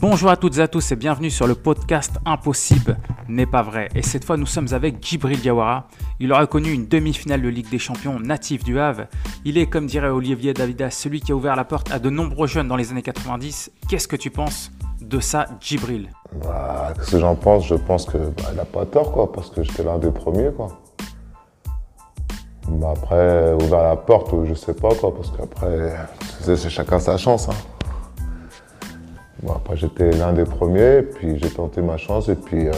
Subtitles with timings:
[0.00, 2.96] Bonjour à toutes et à tous et bienvenue sur le podcast Impossible
[3.28, 3.90] n'est pas vrai.
[3.94, 5.88] Et cette fois, nous sommes avec Djibril Diawara.
[6.20, 9.08] Il aura connu une demi-finale de Ligue des Champions natif du Havre.
[9.44, 12.46] Il est, comme dirait Olivier Davidas, celui qui a ouvert la porte à de nombreux
[12.46, 13.72] jeunes dans les années 90.
[13.90, 14.70] Qu'est-ce que tu penses
[15.02, 16.08] de ça, Djibril?
[16.44, 17.66] Bah, Qu'est-ce que j'en pense?
[17.66, 20.50] Je pense qu'il bah, n'a pas tort, quoi, parce que j'étais l'un des premiers.
[20.50, 20.80] Quoi.
[22.68, 25.94] Bah, après, ouvert la porte, je sais pas, quoi, parce qu'après,
[26.40, 27.50] c'est chacun sa chance.
[27.50, 27.54] Hein.
[29.42, 32.72] Bon, après, j'étais l'un des premiers, puis j'ai tenté ma chance, et puis euh,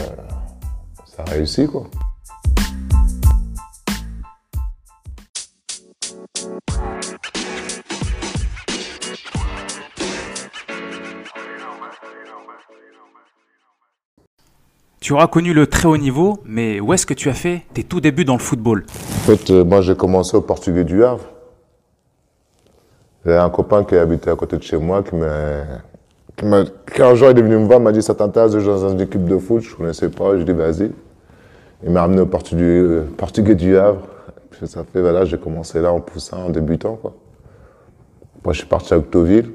[1.05, 1.83] ça a réussi, quoi.
[15.01, 17.83] Tu auras connu le très haut niveau, mais où est-ce que tu as fait tes
[17.83, 18.85] tout débuts dans le football?
[18.87, 21.25] En fait, euh, moi j'ai commencé au Portugais du Havre.
[23.25, 25.65] J'ai un copain qui habitait à côté de chez moi qui m'a
[26.41, 28.89] un jour, il est venu me voir, il m'a dit Ça t'intéresse de jouer dans
[28.89, 29.61] une équipe de foot?
[29.61, 30.37] Je ne connaissais pas.
[30.37, 30.91] Je dit Vas-y.
[31.83, 34.07] Il m'a amené au Portugais, euh, Portugais du Havre.
[34.65, 36.95] Ça fait, j'ai commencé là en poussant, en débutant.
[36.95, 37.13] Quoi.
[38.51, 39.51] Je suis parti à Octoville.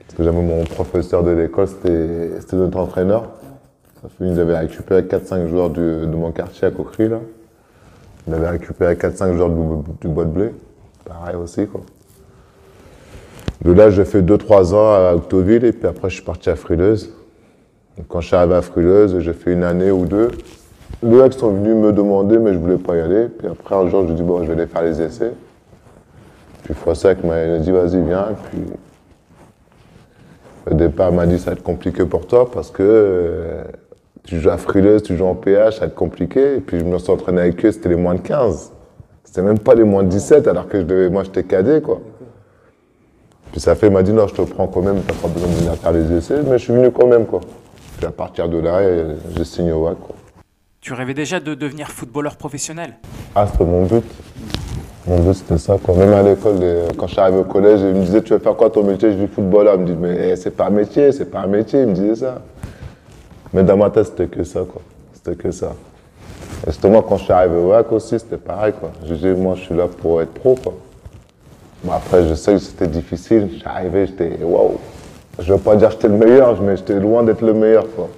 [0.00, 3.30] Parce que j'avais mon professeur de l'école, c'était notre entraîneur.
[4.02, 7.20] Ça fait, il avait récupéré 4-5 joueurs de mon quartier à Coquerie, là.
[8.26, 10.50] Il avait récupéré 4-5 joueurs du, du bois de blé.
[11.04, 11.80] Pareil aussi, quoi.
[13.64, 16.56] De là, j'ai fait 2-3 ans à Octoville et puis après, je suis parti à
[16.56, 17.10] Frileuse.
[18.08, 20.30] quand je suis arrivé à Frileuse, j'ai fait une année ou deux.
[21.02, 23.28] Deux ex sont venus me demander, mais je voulais pas y aller.
[23.28, 25.32] Puis après, un jour, je dis, bon, je vais aller faire les essais.
[26.64, 28.28] Puis Fossec m'a dit, vas-y, viens.
[28.50, 28.62] puis,
[30.70, 33.62] au départ, il m'a dit, ça va être compliqué pour toi parce que euh,
[34.24, 36.56] tu joues à Frileuse, tu joues en PH, ça va être compliqué.
[36.56, 38.72] Et puis, je me suis entraîné avec eux, c'était les moins de 15.
[39.24, 42.00] C'était même pas les moins de 17, alors que je devais, moi, j'étais cadet, quoi.
[43.56, 45.48] Puis ça fait, il m'a dit, non, je te prends quand même, t'as pas besoin
[45.48, 47.40] de venir faire les essais, mais je suis venu quand même, quoi.
[47.96, 48.82] Puis à partir de là,
[49.34, 50.14] j'ai signé au WAC, quoi.
[50.82, 52.96] Tu rêvais déjà de devenir footballeur professionnel?
[53.34, 54.04] Ah, c'était mon but.
[55.06, 55.96] Mon but, c'était ça, quoi.
[55.96, 56.60] Même à l'école,
[56.98, 59.12] quand je suis arrivé au collège, il me disait, tu veux faire quoi ton métier?
[59.12, 59.76] Je dis footballeur.
[59.76, 61.80] Il me dit, mais eh, c'est pas un métier, c'est pas un métier.
[61.80, 62.42] Il me disait ça.
[63.54, 64.82] Mais dans ma tête, c'était que ça, quoi.
[65.14, 65.72] C'était que ça.
[66.66, 68.90] Et justement, quand je suis arrivé au WAC aussi, c'était pareil, quoi.
[69.02, 70.74] Je disais, moi, je suis là pour être pro, quoi
[71.92, 73.48] après, je sais que c'était difficile.
[73.62, 74.78] J'arrivais, j'étais waouh.
[75.38, 77.86] Je ne veux pas dire que j'étais le meilleur, mais j'étais loin d'être le meilleur.
[77.94, 78.08] Quoi.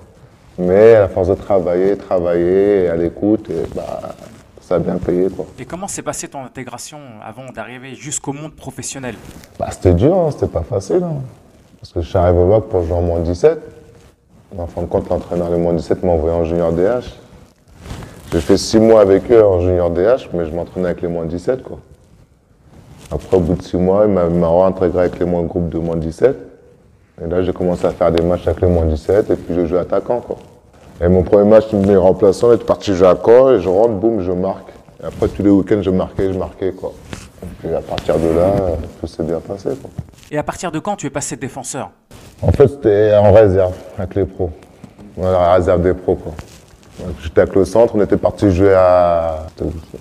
[0.59, 4.01] Mais à force de travailler, travailler, à l'écoute, bah,
[4.61, 5.29] ça a bien payé.
[5.29, 5.47] Quoi.
[5.59, 9.17] Et comment s'est passée ton intégration avant d'arriver jusqu'au monde professionnel?
[9.59, 11.03] Bah, C'était dur, hein, c'était pas facile.
[11.03, 11.23] Hein.
[11.81, 13.59] Parce que je suis arrivé au bac pour jouer en moins 17.
[14.57, 17.05] En fin de compte, l'entraîneur des moins 17 m'a envoyé en junior DH.
[18.33, 21.25] J'ai fait six mois avec eux en junior DH, mais je m'entraînais avec les moins
[21.25, 21.63] 17.
[21.63, 21.79] Quoi.
[23.11, 25.97] Après, au bout de six mois, il m'a réintégré avec les moins groupe de moins
[25.97, 26.37] 17.
[27.25, 29.67] Et là, j'ai commencé à faire des matchs avec les moins 17 et puis je
[29.67, 30.21] joue attaquant.
[30.21, 30.37] Quoi.
[31.01, 33.95] Et mon premier match, je me remplaçant, j'étais parti jouer à Caen et je rentre,
[33.95, 34.71] boum, je marque.
[35.03, 36.73] Et après, tous les week-ends, je marquais, je marquais.
[36.73, 36.93] Quoi.
[37.43, 38.53] Et puis à partir de là,
[39.01, 39.71] tout s'est bien passé.
[39.81, 39.91] Quoi.
[40.31, 41.91] Et à partir de quand tu es passé défenseur?
[42.43, 44.51] En fait, c'était en réserve avec les pros.
[45.17, 46.17] la réserve des pros.
[46.17, 46.33] Quoi.
[47.23, 49.47] J'étais avec le centre, on était parti jouer à...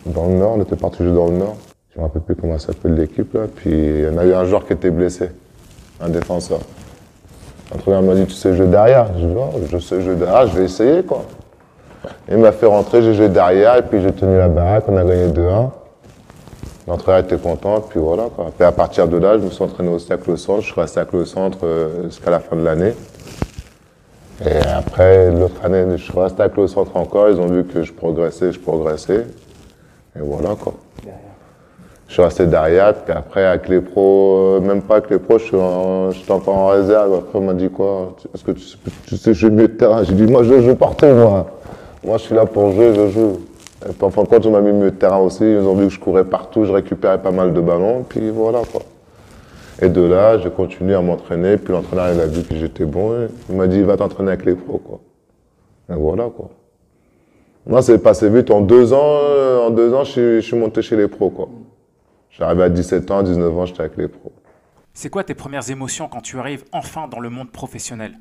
[0.06, 1.58] dans le nord, on était parti jouer dans le nord.
[1.98, 3.48] Je ne me rappelle plus comment s'appelle l'équipe là.
[3.56, 5.32] Puis il y en a eu un joueur qui était blessé,
[6.00, 6.60] un défenseur.
[7.72, 10.60] L'entraîneur m'a dit Tu sais jouer derrière Je dis oh, Je sais jouer derrière, je
[10.60, 11.26] vais essayer quoi.
[12.30, 15.04] il m'a fait rentrer, j'ai joué derrière et puis j'ai tenu la baraque, on a
[15.04, 15.72] gagné 2-1.
[16.88, 18.52] L'entraîneur était content, puis voilà quoi.
[18.56, 20.80] Puis à partir de là, je me suis entraîné aussi avec le centre, je suis
[20.80, 22.94] resté avec le centre euh, jusqu'à la fin de l'année.
[24.46, 27.82] Et après, l'autre année, je suis resté avec le centre encore, ils ont vu que
[27.82, 29.26] je progressais, je progressais.
[30.16, 30.76] Et voilà quoi.
[32.08, 35.38] Je suis resté derrière, puis après avec les pros, euh, même pas avec les pros,
[35.38, 37.14] je suis, encore en réserve.
[37.16, 38.16] Après, on m'a dit quoi?
[38.34, 38.64] Est-ce que tu,
[39.08, 40.04] tu sais jouer mieux de terrain?
[40.04, 41.48] J'ai dit, moi je joue partout, moi.
[42.06, 43.40] Moi je suis là pour jouer, je joue.
[43.86, 45.44] Et puis en fin de compte, on m'a mis mieux de terrain aussi.
[45.44, 48.62] Ils ont vu que je courais partout, je récupérais pas mal de ballons, puis voilà
[48.72, 48.82] quoi.
[49.82, 53.28] Et de là, j'ai continué à m'entraîner, puis l'entraîneur il a vu que j'étais bon.
[53.50, 55.00] Il m'a dit, va t'entraîner avec les pros quoi.
[55.90, 56.50] Et voilà quoi.
[57.68, 58.50] Moi, c'est passé vite.
[58.50, 61.50] En deux ans, euh, en deux ans, je suis monté chez les pros quoi.
[62.38, 64.32] J'arrivais à 17 ans, 19 ans, j'étais avec les pros.
[64.94, 68.14] C'est quoi tes premières émotions quand tu arrives enfin dans le monde professionnel?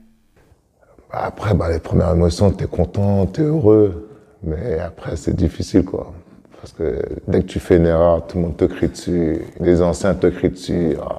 [1.12, 4.08] Bah, Après, bah, les premières émotions, tu es content, tu es heureux.
[4.42, 6.12] Mais après, c'est difficile, quoi.
[6.60, 9.42] Parce que dès que tu fais une erreur, tout le monde te crie dessus.
[9.60, 10.96] Les anciens te crient dessus.
[11.02, 11.18] Ah.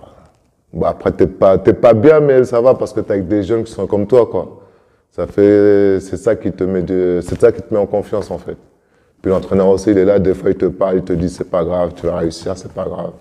[0.73, 3.43] Bah, après, t'es pas, pas bien, mais ça va parce que tu es avec des
[3.43, 4.61] jeunes qui sont comme toi, quoi.
[5.11, 8.29] Ça fait, c'est ça qui te met de, c'est ça qui te met en confiance,
[8.31, 8.57] en fait.
[9.21, 11.49] Puis l'entraîneur aussi, il est là, des fois il te parle, il te dit c'est
[11.49, 13.13] pas grave, tu vas réussir, c'est pas grave.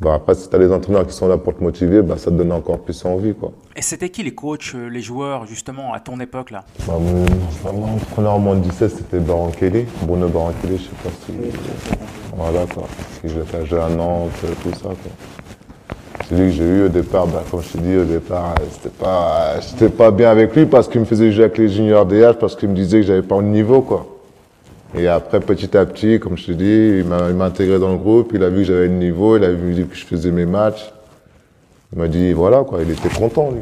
[0.00, 2.30] Bah, après, si tu as des entraîneurs qui sont là pour te motiver, bah, ça
[2.30, 3.34] te donne encore plus envie.
[3.34, 3.50] Quoi.
[3.74, 6.62] Et c'était qui les coachs, euh, les joueurs, justement, à ton époque là?
[6.86, 11.10] Bah, Mon, mon entraîneur en moins de 17, c'était Bruno Baran Kelly, je sais pas
[11.26, 11.32] si.
[12.36, 12.84] Voilà quoi.
[13.20, 14.30] Si j'étais joué à Nantes,
[14.62, 14.84] tout ça.
[14.84, 14.96] Quoi.
[16.28, 18.94] C'est lui que j'ai eu au départ, bah, comme je t'ai dit au départ, c'était
[18.94, 22.34] pas, j'étais pas bien avec lui parce qu'il me faisait jouer avec les juniors DH
[22.38, 24.06] parce qu'il me disait que j'avais pas le niveau quoi.
[24.94, 28.32] Et après, petit à petit, comme je te dis, il m'a intégré dans le groupe,
[28.34, 30.92] il a vu que j'avais le niveau, il a vu que je faisais mes matchs.
[31.92, 33.60] Il m'a dit, voilà, quoi, il était content, lui.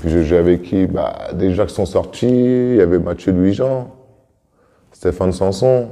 [0.00, 0.86] Puis j'ai joué avec qui?
[0.86, 3.90] Bah, Des gens qui sont sortis, il y avait Mathieu Louis-Jean,
[4.92, 5.88] Stéphane Sanson.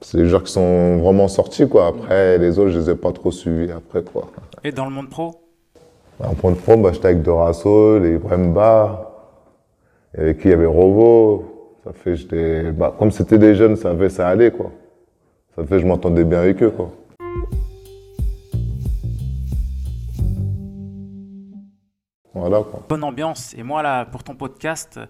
[0.00, 1.88] C'est des joueurs qui sont vraiment sortis, quoi.
[1.88, 4.28] Après, les autres, je les ai pas trop suivis après, quoi.
[4.64, 5.34] Et dans le monde pro?
[6.18, 9.10] Bah, En monde pro, bah, j'étais avec Dorasso, les Bremba,
[10.16, 10.48] avec qui?
[10.48, 11.59] Il y avait Rovo,
[11.90, 14.70] ça fait, j'étais, bah, comme c'était des jeunes, ça fait, ça allait, quoi.
[15.56, 16.92] Ça fait, je m'entendais bien avec eux, quoi.
[22.32, 22.84] Voilà, quoi.
[22.88, 23.54] Bonne ambiance.
[23.58, 25.00] Et moi, là, pour ton podcast,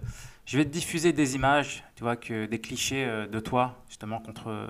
[0.45, 4.19] je vais te diffuser des images, tu vois, que des clichés euh, de toi, justement,
[4.19, 4.65] contre euh,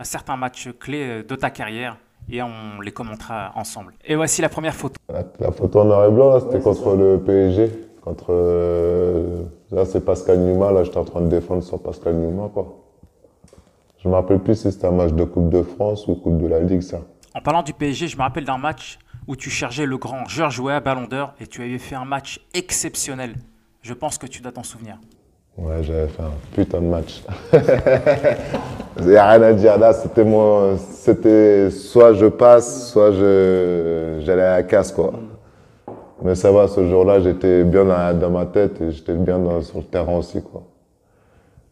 [0.00, 1.98] un certain match clé euh, de ta carrière.
[2.30, 3.92] Et on les commentera ensemble.
[4.06, 4.94] Et voici la première photo.
[5.10, 7.91] La, photo en noir et blanc, là, c'était contre le PSG.
[8.02, 8.32] Contre.
[9.70, 10.72] Là, c'est Pascal Numa.
[10.72, 12.78] Là, j'étais en train de défendre sur Pascal Numa, quoi.
[14.02, 16.48] Je me rappelle plus si c'était un match de Coupe de France ou Coupe de
[16.48, 16.98] la Ligue, ça.
[17.34, 20.58] En parlant du PSG, je me rappelle d'un match où tu chargeais le grand Georges
[20.58, 23.36] Weah, Ballon d'Or, et tu avais fait un match exceptionnel.
[23.80, 24.98] Je pense que tu dois t'en souvenir.
[25.56, 27.22] Ouais, j'avais fait un putain de match.
[28.98, 34.20] Il n'y a rien à dire là, c'était moi, c'était soit je passe, soit je,
[34.24, 35.12] j'allais à la casse, quoi.
[36.24, 39.84] Mais ça va, ce jour-là, j'étais bien dans, ma tête et j'étais bien sur le
[39.84, 40.62] terrain aussi, quoi.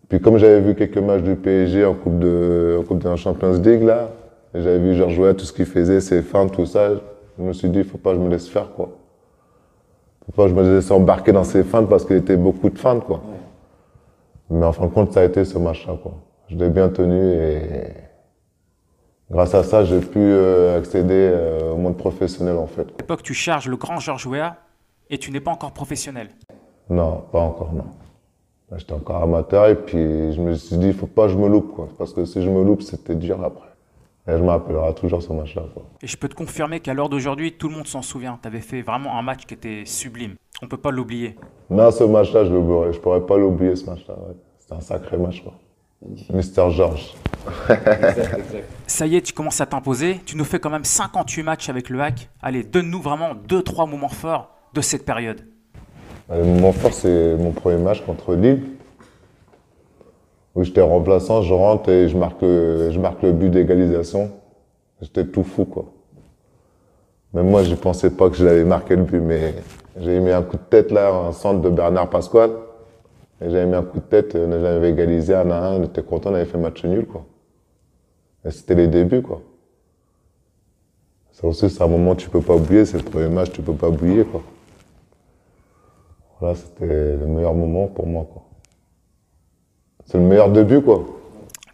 [0.09, 3.15] Puis comme j'avais vu quelques matchs du PSG en Coupe de, en Coupe de la
[3.15, 4.11] Champions League, là,
[4.53, 6.91] j'avais vu Georges jouer tout ce qu'il faisait, ses fins, tout ça,
[7.39, 8.91] je me suis dit, faut pas que je me laisse faire, quoi.
[10.27, 12.79] Faut pas que je me laisse embarquer dans ses feintes parce qu'il était beaucoup de
[12.79, 13.21] feintes, quoi.
[14.51, 16.15] Mais en fin de compte, ça a été ce match-là, quoi.
[16.49, 18.10] Je l'ai bien tenu et
[19.31, 22.83] Grâce à ça, j'ai pu euh, accéder euh, au monde professionnel en fait.
[22.83, 24.57] À l'époque, tu charges le grand Georges Weah
[25.09, 26.31] et tu n'es pas encore professionnel.
[26.89, 27.85] Non, pas encore, non.
[28.77, 31.49] J'étais encore amateur et puis je me suis dit, il faut pas que je me
[31.49, 31.89] loupe, quoi.
[31.97, 33.69] Parce que si je me loupe, c'était dur après.
[34.29, 35.63] Et je m'appellerai toujours ce match-là.
[36.03, 38.39] Et je peux te confirmer qu'à l'heure d'aujourd'hui, tout le monde s'en souvient.
[38.41, 40.35] Tu avais fait vraiment un match qui était sublime.
[40.63, 41.37] On peut pas l'oublier.
[41.69, 42.51] Non, ce match-là, je.
[42.93, 44.15] Je pourrais pas l'oublier, ce match-là.
[44.59, 45.43] C'était un sacré match.
[45.43, 45.55] Quoi.
[46.33, 47.15] Mister Georges.
[48.87, 50.21] Ça y est, tu commences à t'imposer.
[50.25, 52.31] Tu nous fais quand même 58 matchs avec le hack.
[52.43, 55.43] Allez, donne-nous vraiment 2-3 moments forts de cette période.
[56.31, 58.63] Le moment fort, c'est mon premier match contre Lille.
[60.55, 64.31] Où j'étais remplaçant, je rentre et je marque le, je marque le but d'égalisation.
[65.01, 65.87] J'étais tout fou, quoi.
[67.33, 69.55] Même moi, je pensais pas que je l'avais marqué le but, mais
[69.99, 72.51] j'ai mis un coup de tête là, en centre de Bernard Pasquale.
[73.41, 76.31] J'avais mis un coup de tête, on avait égalisé un à un, on était content,
[76.31, 77.25] on avait fait match nul, quoi.
[78.51, 79.41] C'était les débuts, quoi.
[81.33, 83.63] Ça aussi, c'est un moment que tu peux pas oublier, c'est le premier match, tu
[83.63, 84.43] peux pas oublier, quoi.
[86.39, 88.43] Voilà, c'était le meilleur moment pour moi, quoi.
[90.05, 91.07] C'est le meilleur début, quoi.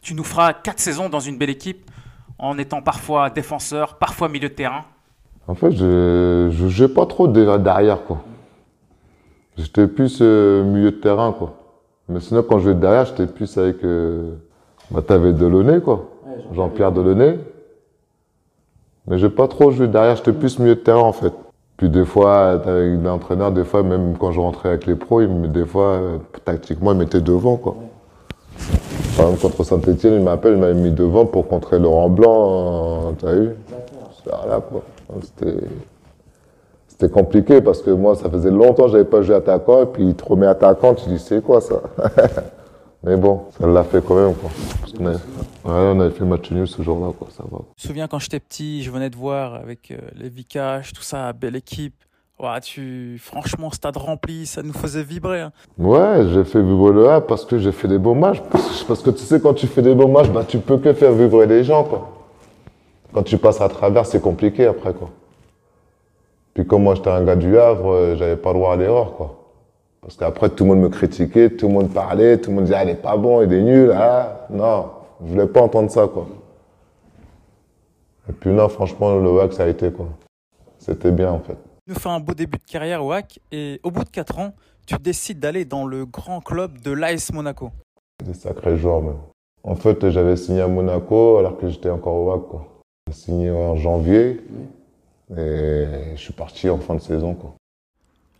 [0.02, 1.90] Tu nous feras quatre saisons dans une belle équipe,
[2.38, 4.84] en étant parfois défenseur, parfois milieu de terrain.
[5.48, 8.22] En fait, je ne jouais pas trop derrière, quoi.
[9.56, 11.54] J'étais plus euh, milieu de terrain, quoi.
[12.08, 13.82] Mais sinon, quand je jouais derrière, j'étais plus avec.
[13.84, 14.34] Euh,
[14.90, 16.10] bah, t'avais Delaunay, quoi.
[16.52, 17.38] Jean-Pierre Delaunay.
[19.06, 21.32] Mais j'ai pas trop joué derrière, j'étais plus milieu de terrain, en fait.
[21.76, 25.52] Puis des fois, avec l'entraîneur, des fois, même quand je rentrais avec les pros, il
[25.52, 27.76] des fois, euh, tactiquement, il mettait devant, quoi.
[29.16, 33.32] Par exemple, contre Saint-Etienne, il m'appelle, il m'avait mis devant pour contrer Laurent Blanc, t'as
[33.32, 33.50] vu?
[34.24, 34.82] Voilà, quoi.
[35.22, 35.56] C'était.
[36.98, 40.04] C'était compliqué parce que moi, ça faisait longtemps que j'avais pas joué attaquant et puis
[40.04, 41.82] il te remet attaquant, tu dis c'est quoi ça?
[43.04, 44.50] Mais bon, ça l'a fait quand même quoi.
[45.66, 47.58] on, avait fait match nul ce jour-là quoi, ça va.
[47.76, 51.02] Je me souviens quand j'étais petit, je venais te voir avec euh, les Vikash, tout
[51.02, 51.94] ça, belle équipe.
[52.38, 55.42] Ouais, tu, franchement, stade rempli, ça nous faisait vibrer.
[55.42, 55.52] Hein.
[55.78, 58.42] Ouais, j'ai fait vibrer le A parce que j'ai fait des beaux matchs.
[58.88, 61.12] Parce que tu sais, quand tu fais des beaux matchs, bah, tu peux que faire
[61.12, 62.10] vibrer les gens, quoi.
[63.12, 65.10] Quand tu passes à travers, c'est compliqué après, quoi.
[66.56, 69.14] Puis comme moi j'étais un gars du Havre, euh, j'avais pas le droit à l'erreur,
[69.14, 69.36] quoi.
[70.00, 72.76] Parce qu'après tout le monde me critiquait, tout le monde parlait, tout le monde disait
[72.78, 74.86] ah, il est pas bon, il est nul, ah non,
[75.22, 76.26] je voulais pas entendre ça, quoi.
[78.30, 80.08] Et puis non, franchement, le WAC ça a été quoi.
[80.78, 81.58] C'était bien en fait.
[81.86, 84.38] Tu nous fais un beau début de carrière au WAC et au bout de 4
[84.38, 84.54] ans,
[84.86, 87.68] tu décides d'aller dans le grand club de l'AS Monaco.
[88.24, 89.18] Des sacrés joueurs même.
[89.62, 92.66] En fait, j'avais signé à Monaco alors que j'étais encore au WAC quoi.
[93.08, 94.40] J'ai signé en janvier
[95.36, 97.34] et je suis parti en fin de saison.
[97.34, 97.54] Quoi.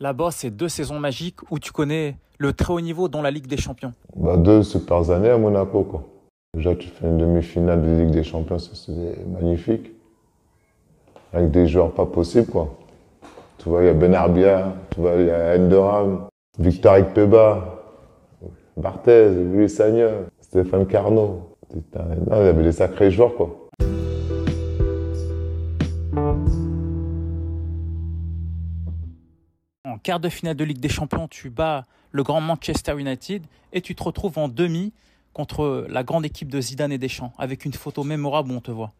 [0.00, 3.46] Là-bas, c'est deux saisons magiques où tu connais le très haut niveau dans la Ligue
[3.46, 3.92] des Champions.
[4.14, 5.82] Bah, deux super années à Monaco.
[5.84, 6.04] Quoi.
[6.54, 9.92] Déjà, tu fais une demi-finale de Ligue des Champions, c'est magnifique.
[11.32, 12.46] Avec des joueurs pas possibles.
[12.46, 12.76] Quoi.
[13.58, 16.26] Tu vois, il y a Benarbia, tu vois, il y a Enderam,
[16.58, 17.82] Victor Ikpeba,
[18.76, 20.08] Barthez, Louis Sagna,
[20.40, 21.56] Stéphane Carnot.
[21.74, 21.82] il
[22.28, 23.65] y avait des sacrés joueurs, quoi.
[30.06, 33.96] Quart de finale de Ligue des Champions, tu bats le grand Manchester United et tu
[33.96, 34.92] te retrouves en demi
[35.32, 38.70] contre la grande équipe de Zidane et Deschamps, avec une photo mémorable où on te
[38.70, 38.92] voit.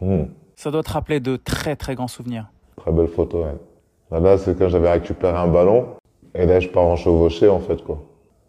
[0.00, 0.24] Hmm.
[0.56, 2.46] Ça doit te rappeler de très très grands souvenirs.
[2.76, 4.18] Très belle photo, ouais.
[4.18, 5.88] Là, c'est quand j'avais récupéré un ballon.
[6.34, 8.02] Et là, je pars en chevauché, en fait, quoi.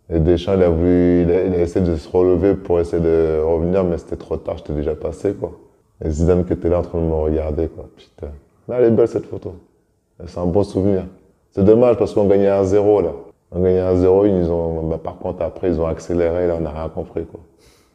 [0.10, 3.84] Et Deschamps, il a voulu, il a, essayé de se relever pour essayer de revenir,
[3.84, 5.60] mais c'était trop tard, j'étais déjà passé, quoi.
[6.02, 7.90] Et Zidane qui était là en train de me regarder, quoi.
[7.98, 8.32] Putain.
[8.70, 9.56] Là, elle est belle, cette photo.
[10.26, 11.04] C'est un bon souvenir.
[11.52, 13.12] C'est dommage parce qu'on gagnait 1-0, là.
[13.52, 16.72] On gagnait 1-0, ils ont, bah, par contre, après, ils ont accéléré, là, on n'a
[16.72, 17.42] rien compris, quoi.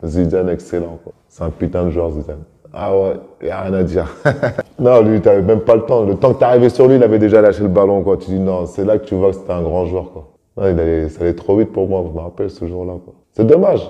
[0.04, 1.14] Zidane, excellent, quoi.
[1.28, 2.44] C'est un putain de joueur, Zidane.
[2.74, 4.14] Ah ouais, il a rien à dire.
[4.78, 6.02] non, lui, t'avais même pas le temps.
[6.04, 8.18] Le temps que t'arrivais sur lui, il avait déjà lâché le ballon, quoi.
[8.18, 10.28] Tu dis non, c'est là que tu vois que c'était un grand joueur, quoi.
[10.58, 13.14] Non, il allait, ça allait trop vite pour moi, je me rappelle ce jour-là, quoi.
[13.32, 13.88] C'est dommage.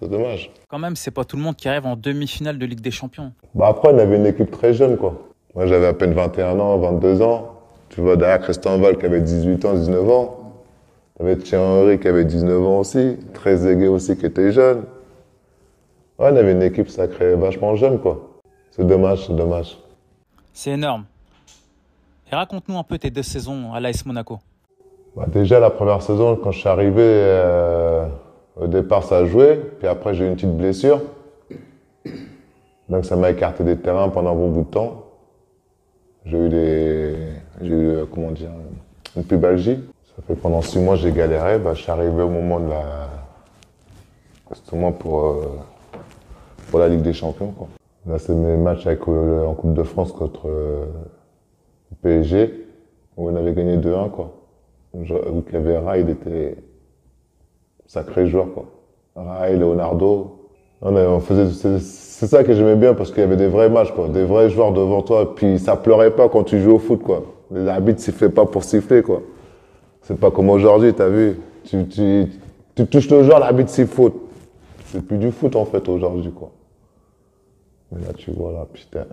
[0.00, 0.52] C'est dommage.
[0.68, 3.32] Quand même, c'est pas tout le monde qui arrive en demi-finale de Ligue des Champions.
[3.54, 5.14] Bah après, on avait une équipe très jeune, quoi.
[5.56, 7.59] Moi, j'avais à peine 21 ans, 22 ans.
[7.90, 10.36] Tu vois, derrière Christian Val qui avait 18 ans, 19 ans.
[11.18, 13.18] T'avais Thierry Henry qui avait 19 ans aussi.
[13.34, 14.84] Très aigué aussi qui était jeune.
[16.18, 18.40] Ouais, on avait une équipe sacrée, vachement jeune, quoi.
[18.70, 19.76] C'est dommage, c'est dommage.
[20.52, 21.04] C'est énorme.
[22.30, 24.38] Et raconte-nous un peu tes deux saisons à l'AS Monaco.
[25.16, 28.06] Bah déjà, la première saison, quand je suis arrivé, euh,
[28.56, 29.56] au départ, ça a joué.
[29.78, 31.00] Puis après, j'ai eu une petite blessure.
[32.88, 35.06] Donc, ça m'a écarté des terrains pendant un bon bout de temps.
[36.24, 37.16] J'ai eu des.
[37.60, 38.50] J'ai eu, euh, comment dire,
[39.16, 39.78] une pubalgie.
[40.16, 41.58] Ça fait pendant six mois, j'ai galéré.
[41.58, 43.08] Bah, je suis arrivé au moment de la.
[44.50, 45.24] Justement pour.
[45.26, 45.44] Euh,
[46.70, 47.52] pour la Ligue des Champions.
[47.56, 47.68] Quoi.
[48.06, 50.86] Là, c'est mes matchs euh, en Coupe de France contre euh,
[52.02, 52.66] PSG,
[53.16, 54.10] où on avait gagné 2-1.
[54.10, 54.32] Quoi.
[55.52, 56.56] Avait Rai, il était
[57.86, 58.46] sacré joueur.
[58.54, 58.64] Quoi.
[59.16, 60.36] Rai, Leonardo.
[60.82, 63.92] On, on faisait, c'est ça que j'aimais bien parce qu'il y avait des vrais matchs,
[63.92, 65.34] quoi, des vrais joueurs devant toi.
[65.34, 67.02] Puis ça pleurait pas quand tu joues au foot.
[67.02, 67.24] Quoi.
[67.52, 69.02] Les arbitres sifflaient pas pour siffler.
[69.02, 69.22] Quoi.
[70.02, 71.38] C'est pas comme aujourd'hui, t'as vu.
[71.64, 72.26] Tu, tu,
[72.74, 74.14] tu touches le joueur, l'arbitre siffle faute.
[74.86, 76.32] C'est plus du foot en fait aujourd'hui.
[76.32, 76.50] quoi.
[77.92, 79.04] Mais là, tu vois, là, putain.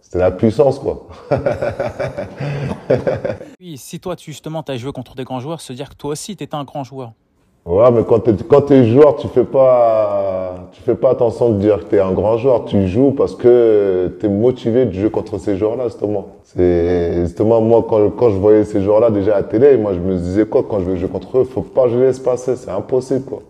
[0.00, 1.06] C'était la puissance, quoi.
[3.60, 5.94] oui, si toi, tu, justement, tu as joué contre des grands joueurs, se dire que
[5.94, 7.12] toi aussi, tu étais un grand joueur.
[7.68, 11.58] Ouais, mais quand tu quand es joueur, tu fais pas, tu fais pas attention de
[11.58, 12.64] dire que tu es un grand joueur.
[12.64, 16.28] Tu joues parce que tu es motivé de jouer contre ces joueurs-là, justement.
[16.44, 19.98] C'est, justement, moi, quand, quand je voyais ces joueurs-là déjà à la télé, moi, je
[19.98, 22.56] me disais quoi, quand je vais jouer contre eux, faut pas que je laisse passer.
[22.56, 23.42] C'est impossible, quoi.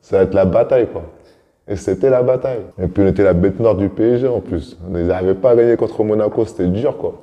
[0.00, 1.02] Ça va être la bataille, quoi.
[1.68, 2.62] Et c'était la bataille.
[2.82, 4.76] Et puis on était la bête noire du PSG en plus.
[4.88, 7.22] On n'arrivait pas à gagner contre Monaco, c'était dur quoi.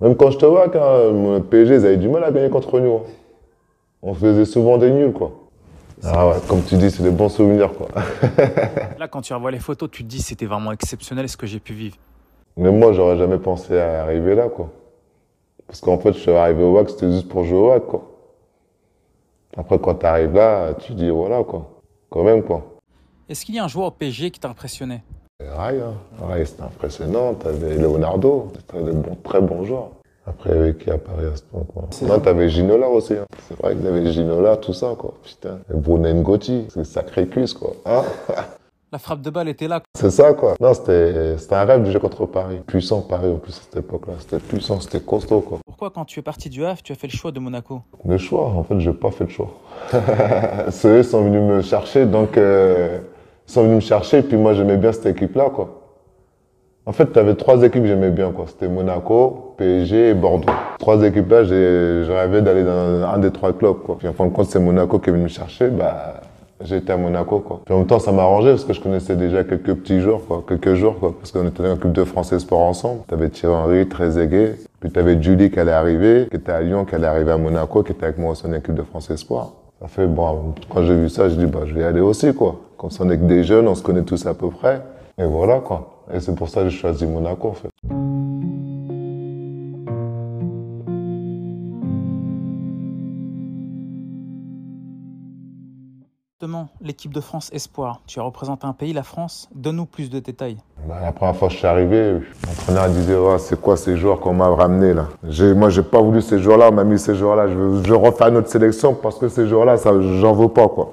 [0.00, 2.80] Même quand je te vois, quand le PSG, ils avaient du mal à gagner contre
[2.80, 2.94] nous.
[2.94, 3.02] Hein.
[4.02, 5.32] On faisait souvent des nuls quoi.
[6.04, 7.88] Ah ouais, comme tu dis, c'est des bons souvenirs quoi.
[8.98, 11.58] Là, quand tu revois les photos, tu te dis c'était vraiment exceptionnel ce que j'ai
[11.58, 11.96] pu vivre.
[12.56, 14.70] Mais moi, j'aurais jamais pensé à arriver là quoi.
[15.66, 18.04] Parce qu'en fait, je suis arrivé au WAC, c'était juste pour jouer au WAC quoi.
[19.56, 21.68] Après, quand tu arrives là, tu dis voilà quoi.
[22.10, 22.64] Quand même quoi.
[23.28, 25.02] Est-ce qu'il y a un joueur au PSG qui t'a impressionné?
[25.40, 25.94] Rai, hein.
[26.20, 27.34] Rai c'était impressionnant.
[27.34, 28.92] T'avais Leonardo, c'était
[29.24, 29.90] très bon joueur.
[30.28, 33.14] Après, avec qui apparaît à ce moment Non, t'avais Ginola aussi.
[33.14, 33.26] Hein.
[33.48, 35.14] C'est vrai qu'il y avait Ginola, tout ça, quoi.
[35.22, 35.58] Putain.
[35.72, 37.72] Et Bruno Ngoti, c'est sacré cuisse, quoi.
[37.86, 38.02] Hein?
[38.92, 39.82] La frappe de balle était là.
[39.94, 40.54] C'est ça, quoi.
[40.60, 42.60] Non, c'était un rêve de jouer contre Paris.
[42.66, 44.14] Puissant, Paris, en plus, à cette époque-là.
[44.18, 45.58] C'était puissant, c'était costaud, quoi.
[45.66, 47.82] Pourquoi, quand tu es parti du Havre, tu as fait le choix de Monaco?
[48.06, 49.50] Le choix, en fait, j'ai pas fait le choix.
[50.70, 52.36] Ceux sont venus me chercher, donc...
[52.36, 52.98] Euh
[53.48, 55.77] ils sont venus me chercher, puis moi j'aimais bien cette équipe-là, quoi.
[56.88, 58.46] En fait, tu avais trois équipes que j'aimais bien, quoi.
[58.48, 60.50] C'était Monaco, PSG et Bordeaux.
[60.78, 63.96] Trois équipes-là, j'ai rêvé d'aller dans un des trois clubs, quoi.
[63.98, 66.22] Puis en fin de compte, c'est Monaco qui est venu me chercher, bah,
[66.64, 67.60] j'étais à Monaco, quoi.
[67.66, 70.42] Puis en même temps, ça m'arrangeait parce que je connaissais déjà quelques petits joueurs, quoi.
[70.48, 71.12] Quelques jours, quoi.
[71.18, 73.02] Parce qu'on était dans l'équipe de Français Sport ensemble.
[73.06, 73.86] T'avais Thierry Henry,
[74.18, 74.52] aigué.
[74.80, 77.82] Puis t'avais Julie qui allait arriver, qui était à Lyon, qui allait arriver à Monaco,
[77.82, 79.52] qui était avec moi aussi en équipe de Français Sport.
[79.82, 82.32] Ça fait, bon, quand j'ai vu ça, je dis, bah, je vais y aller aussi,
[82.32, 82.56] quoi.
[82.78, 84.80] Comme ça, on est que des jeunes, on se connaît tous à peu près.
[85.18, 85.97] Et voilà, quoi.
[86.12, 87.68] Et c'est pour ça que j'ai choisi Monaco, en fait.
[96.40, 98.00] Justement, l'équipe de France Espoir.
[98.06, 99.48] Tu as représenté un pays, la France.
[99.54, 100.56] Donne-nous plus de détails.
[100.88, 104.34] Bah, la première fois que je suis arrivé, l'entraîneur disait C'est quoi ces joueurs qu'on
[104.34, 105.08] m'a ramenés là?
[105.56, 107.48] Moi, j'ai pas voulu ces joueurs-là, on m'a mis ces joueurs-là.
[107.48, 109.76] Je je refaire notre sélection parce que ces joueurs-là,
[110.20, 110.68] j'en veux pas.
[110.68, 110.92] quoi.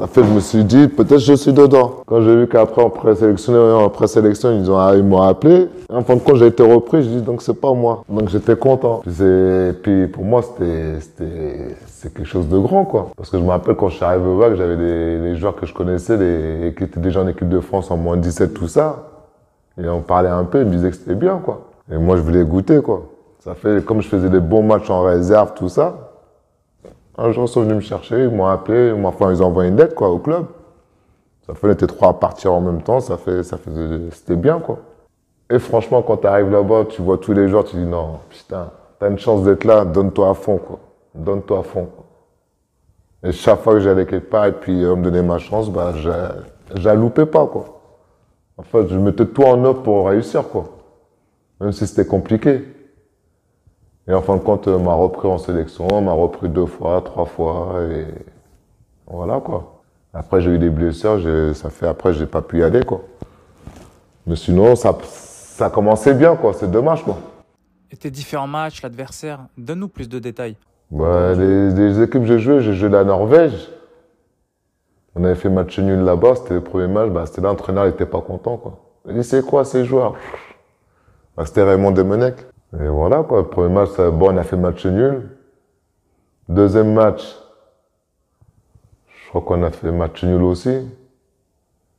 [0.00, 1.96] Ça fait, je me suis dit, peut-être je suis dedans.
[2.06, 5.68] Quand j'ai vu qu'après, en présélection, ils ont, ils m'ont appelé.
[5.92, 8.02] En fin de compte, j'ai été repris, je dis, donc c'est pas moi.
[8.08, 9.02] Donc j'étais content.
[9.06, 13.10] Et puis pour moi, c'était, c'est quelque chose de grand, quoi.
[13.14, 15.66] Parce que je me rappelle quand je suis arrivé au VAC, j'avais des, joueurs que
[15.66, 19.04] je connaissais, des, qui étaient déjà en équipe de France en moins 17, tout ça.
[19.78, 21.66] Et on parlait un peu, ils me disaient que c'était bien, quoi.
[21.92, 23.02] Et moi, je voulais goûter, quoi.
[23.40, 26.09] Ça fait, comme je faisais des bons matchs en réserve, tout ça,
[27.20, 29.76] un jour, ils sont venus me chercher, ils m'ont appelé, enfin, ils ont envoyé une
[29.76, 30.46] lettre, quoi, au club.
[31.46, 34.36] Ça fait, on était trois à partir en même temps, ça fait, ça faisait, c'était
[34.36, 34.78] bien, quoi.
[35.50, 38.70] Et franchement, quand tu arrives là-bas, tu vois tous les joueurs, tu dis non, putain,
[38.98, 40.78] t'as une chance d'être là, donne-toi à fond, quoi.
[41.14, 41.88] Donne-toi à fond.
[43.22, 46.88] Et chaque fois que j'allais quelque part et puis me donnait ma chance, bah, je
[46.90, 47.80] loupais pas, quoi.
[48.56, 50.64] En fait, je mettais tout en œuvre pour réussir, quoi.
[51.60, 52.62] Même si c'était compliqué.
[54.08, 57.80] Et en fin de compte, m'a repris en sélection, m'a repris deux fois, trois fois,
[57.90, 58.06] et
[59.06, 59.82] voilà quoi.
[60.12, 61.20] Après, j'ai eu des blessures,
[61.54, 63.02] ça fait après, j'ai pas pu y aller quoi.
[64.26, 67.18] Mais sinon, ça, ça commençait bien quoi, c'est dommage quoi.
[67.92, 70.56] Et tes différents matchs, l'adversaire, donne-nous plus de détails.
[70.90, 73.68] Bah, les, équipes que j'ai jouées, j'ai joué la Norvège.
[75.14, 78.06] On avait fait match nul là-bas, c'était le premier match, bah, c'était l'entraîneur, il était
[78.06, 78.78] pas content quoi.
[79.08, 80.14] Il dit, c'est quoi ces joueurs?
[81.36, 82.36] Bah, C'était Raymond Demenec.
[82.78, 83.42] Et voilà, quoi.
[83.42, 85.28] Le premier match, bon, on a fait match nul.
[86.48, 87.36] Deuxième match,
[89.06, 90.88] je crois qu'on a fait match nul aussi.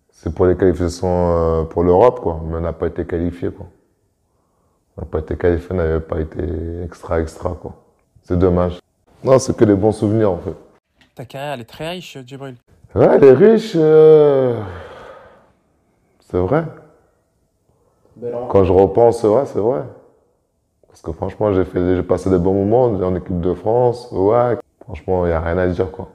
[0.10, 2.40] C'est pour les qualifications euh, pour l'Europe, quoi.
[2.46, 3.66] Mais on n'a pas été qualifié, quoi.
[4.98, 6.44] On n'a pas été qualifié, on n'avait pas été
[6.84, 7.74] extra, extra, quoi.
[8.24, 8.80] C'est dommage.
[9.24, 10.56] Non, c'est que des bons souvenirs, en fait.
[11.16, 12.56] Ta carrière, elle est très riche, Djibril.
[12.94, 13.74] Ouais, elle est riche.
[13.76, 14.62] Euh,
[16.20, 16.66] c'est vrai.
[18.50, 19.84] Quand je repense, ouais, c'est vrai.
[20.92, 24.10] Parce que franchement, j'ai fait, j'ai passé des bons moments en équipe de France.
[24.12, 26.10] Ouais, franchement, il n'y a rien à dire, quoi.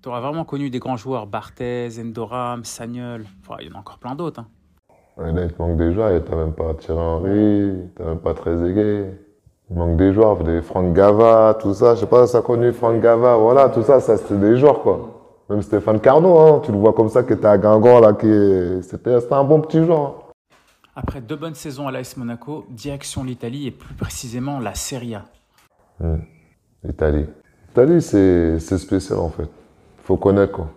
[0.00, 3.24] Tu auras vraiment connu des grands joueurs, Barthez, Endoram, Sagnol.
[3.40, 4.40] Enfin, il y en a encore plein d'autres.
[4.40, 4.46] Hein.
[5.18, 6.24] il manque des joueurs.
[6.24, 9.12] Tu même pas Thierry Henry, tu même pas Trezeguet.
[9.70, 11.96] Il manque des joueurs, des Franck Gava, tout ça.
[11.96, 13.36] Je sais pas si ça a connu Franck Gava.
[13.36, 15.08] Voilà, tout ça, ça c'était des joueurs, quoi.
[15.50, 18.28] Même Stéphane Carnot, hein, tu le vois comme ça, qui était à Guingamp, là, qui
[18.82, 20.00] c'était un bon petit joueur.
[20.00, 20.14] Hein.
[20.94, 25.24] Après deux bonnes saisons à l'AS Monaco, direction l'Italie et plus précisément la Serie A.
[26.00, 26.18] Hmm.
[26.84, 27.26] L'Italie.
[27.68, 29.48] L'Italie, c'est spécial en fait.
[30.04, 30.68] faut connaître quoi.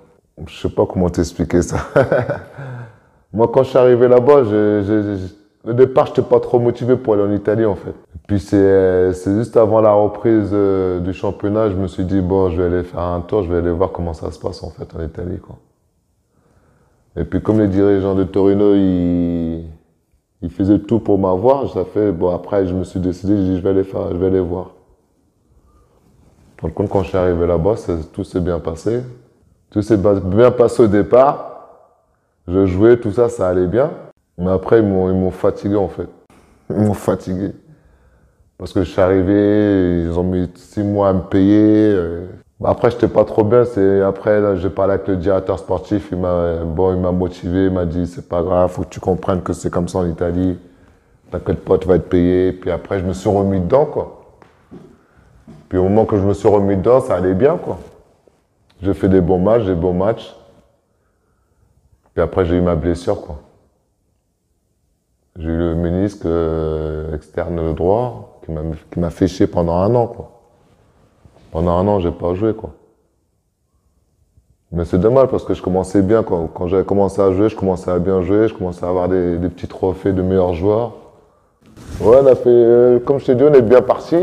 [0.47, 1.77] Je sais pas comment t'expliquer ça.
[3.33, 4.43] Moi, quand je suis arrivé là-bas,
[5.65, 7.93] au départ, je n'étais pas trop motivé pour aller en Italie en fait.
[8.27, 12.61] Puis c'est juste avant la reprise euh, du championnat, je me suis dit bon, je
[12.61, 14.95] vais aller faire un tour, je vais aller voir comment ça se passe en fait
[14.95, 15.57] en Italie quoi.
[17.17, 19.65] Et puis comme les dirigeants de Torino, ils
[20.41, 21.71] il faisait tout pour m'avoir.
[21.71, 24.17] Ça fait, bon, après, je me suis décidé, je dit, je vais aller faire, je
[24.17, 24.71] vais aller voir.
[26.57, 27.75] Par contre, quand je suis arrivé là-bas,
[28.13, 29.03] tout s'est bien passé.
[29.69, 31.51] Tout s'est bien passé au départ.
[32.47, 33.91] Je jouais, tout ça, ça allait bien.
[34.37, 36.07] Mais après, ils m'ont fatigué, en fait.
[36.69, 37.51] Ils m'ont fatigué.
[38.57, 41.99] Parce que je suis arrivé, ils ont mis six mois à me payer.
[42.59, 43.65] Bah, après, j'étais pas trop bien.
[43.65, 46.09] C'est après, j'ai parlé avec le directeur sportif.
[46.11, 47.65] Il m'a, bon, il m'a motivé.
[47.65, 50.07] Il m'a dit, c'est pas grave, faut que tu comprennes que c'est comme ça en
[50.07, 50.57] Italie.
[51.31, 52.53] T'inquiète pas, tu vas être payé.
[52.53, 54.21] Puis après, je me suis remis dedans, quoi.
[55.69, 57.77] Puis au moment que je me suis remis dedans, ça allait bien, quoi.
[58.81, 60.35] J'ai fait des bons matchs, des bons matchs.
[62.13, 63.41] Puis après, j'ai eu ma blessure, quoi.
[65.37, 69.93] J'ai eu le ménisque euh, externe droit qui m'a, qui m'a fait chier pendant un
[69.95, 70.34] an, quoi.
[71.55, 72.71] Pendant un an, j'ai pas joué, quoi.
[74.73, 76.21] Mais c'est dommage parce que je commençais bien.
[76.21, 79.07] Quand, quand j'avais commencé à jouer, je commençais à bien jouer, je commençais à avoir
[79.07, 80.91] des, petits trophées de meilleurs joueurs.
[82.01, 84.17] Ouais, on a euh, comme je t'ai dit, on est bien parti.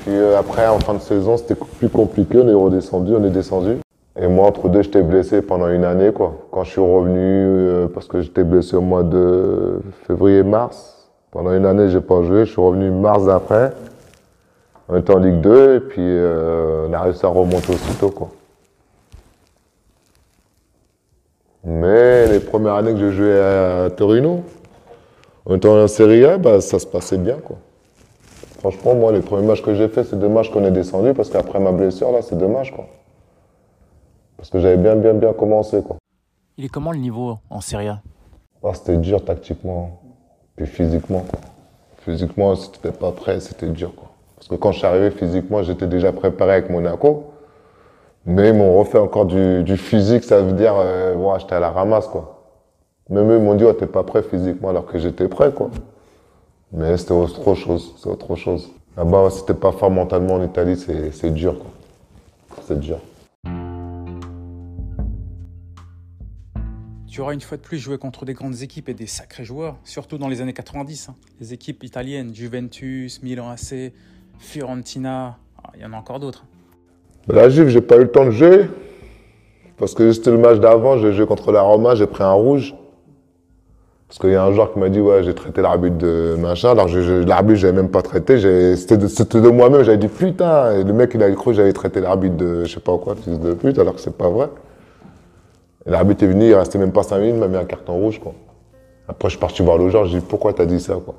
[0.00, 3.28] Puis euh, après, en fin de saison, c'était plus compliqué, on est redescendu, on est
[3.30, 3.76] descendu.
[4.18, 6.10] Et moi, entre deux, j'étais blessé pendant une année.
[6.10, 11.10] Quand je suis revenu, euh, parce que j'étais blessé au mois de février-mars.
[11.32, 12.46] Pendant une année, j'ai pas joué.
[12.46, 13.74] Je suis revenu mars d'après.
[14.88, 18.10] On était en Ligue 2 et puis euh, on a réussi à remonter aussitôt.
[18.10, 18.30] Quoi.
[21.64, 24.42] Mais les premières années que j'ai joué à Torino,
[25.46, 27.36] en étant en Serie A, bah, ça se passait bien.
[27.38, 27.56] Quoi.
[28.58, 31.58] Franchement, moi, les premiers matchs que j'ai fait, c'est dommage qu'on ait descendu parce qu'après
[31.60, 32.72] ma blessure, là, c'est dommage.
[32.72, 32.86] Quoi.
[34.36, 35.82] Parce que j'avais bien, bien, bien commencé.
[35.82, 35.96] Quoi.
[36.56, 38.02] Il est comment le niveau en Serie A?
[38.64, 40.00] Ah, C'était dur tactiquement,
[40.56, 41.24] puis physiquement.
[41.98, 43.92] Physiquement, si tu n'étais pas prêt, c'était dur.
[43.94, 44.11] Quoi.
[44.42, 47.32] Parce que quand je suis arrivé physiquement, j'étais déjà préparé avec Monaco.
[48.26, 52.08] Mais ils m'ont refait encore du, physique, ça veut dire, euh, j'étais à la ramasse,
[52.08, 52.42] quoi.
[53.08, 55.70] Même eux, ils m'ont dit, ouais, t'es pas prêt physiquement, alors que j'étais prêt, quoi.
[56.72, 58.68] Mais c'était autre chose, c'est autre chose.
[58.96, 61.70] Là-bas, si t'es pas fort mentalement en Italie, c'est dur, quoi.
[62.66, 62.98] C'est dur.
[67.06, 69.76] Tu auras une fois de plus joué contre des grandes équipes et des sacrés joueurs,
[69.84, 71.10] surtout dans les années 90.
[71.10, 71.16] hein.
[71.38, 73.92] Les équipes italiennes, Juventus, Milan AC,
[74.42, 76.44] Fiorentina, ah, il y en a encore d'autres.
[77.28, 78.66] Mais La Juve, j'ai pas eu le temps de jouer.
[79.78, 82.74] Parce que c'était le match d'avant, j'ai joué contre la Roma, j'ai pris un rouge.
[84.06, 86.70] Parce qu'il y a un joueur qui m'a dit, ouais, j'ai traité l'arbitre de machin.
[86.72, 88.38] Alors, je- je- l'arbitre, j'avais même pas traité.
[88.38, 88.96] j'ai- C'était
[89.40, 90.72] de, moi-même, j'avais dit, putain.
[90.72, 93.14] Et le mec, il a cru que j'avais traité l'arbitre de, je sais pas quoi,
[93.16, 94.48] fils de pute, alors que c'est pas vrai.
[95.86, 98.20] L'arbitre est venu, il restait même pas 5 minutes, il m'a mis un carton rouge,
[98.20, 98.34] quoi.
[99.08, 100.94] Après, je suis parti voir le joueur, je lui ai dit, pourquoi t'as dit ça,
[101.04, 101.14] quoi?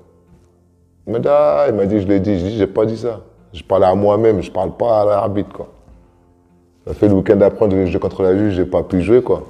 [1.05, 2.39] Il m'a dit, ah, il m'a dit, je l'ai dit.
[2.39, 3.21] Je dis, j'ai pas dit ça.
[3.53, 5.67] Je parlais à moi-même, je parle pas à l'arbitre, quoi.
[6.87, 9.43] Ça fait le week-end d'après, je jouer contre la Juve, j'ai pas pu jouer, quoi.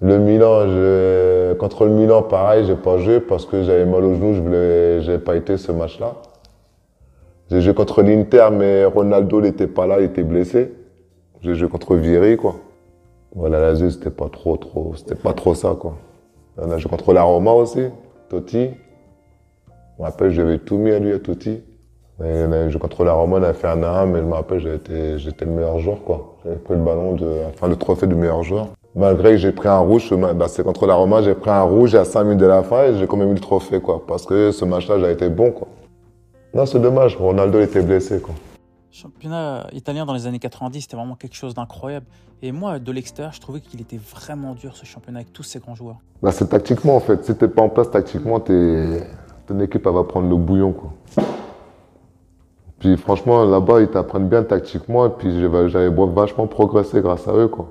[0.00, 4.34] Le Milan, contre le Milan, pareil, j'ai pas joué parce que j'avais mal au genou,
[4.34, 6.14] je voulais, j'ai pas été ce match-là.
[7.50, 10.72] J'ai joué contre l'Inter, mais Ronaldo n'était pas là, il était blessé.
[11.40, 12.54] J'ai joué contre Vieri, quoi.
[13.34, 15.96] Voilà, la Lazio, c'était pas trop, trop, c'était pas trop ça, quoi.
[16.56, 17.84] On a joué contre la Roma aussi,
[18.28, 18.70] Totti.
[19.98, 21.60] Je me rappelle, j'avais tout mis à lui, à Totti.
[22.24, 25.44] Et contre la Roma, on a fait un à mais je me rappelle, j'étais, j'étais
[25.44, 26.36] le meilleur joueur, quoi.
[26.44, 28.68] J'avais pris le ballon de, enfin, le trophée du meilleur joueur.
[28.94, 31.96] Malgré que j'ai pris un rouge, bah, c'est contre la Roma, j'ai pris un rouge
[31.96, 34.04] à 5 minutes de la fin et j'ai quand même eu le trophée, quoi.
[34.06, 35.66] Parce que ce match-là, j'ai été bon, quoi.
[36.54, 38.36] Non, c'est dommage, Ronaldo était blessé, quoi.
[38.92, 42.06] championnat italien dans les années 90, c'était vraiment quelque chose d'incroyable.
[42.40, 45.58] Et moi, de l'extérieur, je trouvais qu'il était vraiment dur ce championnat avec tous ces
[45.58, 45.98] grands joueurs.
[46.22, 47.24] Bah, c'est tactiquement, en fait.
[47.24, 49.02] Si t'es pas en place tactiquement, t'es,
[49.48, 50.90] ton équipe, elle va prendre le bouillon, quoi.
[52.78, 57.48] Puis franchement, là-bas, ils t'apprennent bien tactiquement, et puis j'avais vachement progressé grâce à eux,
[57.48, 57.70] quoi.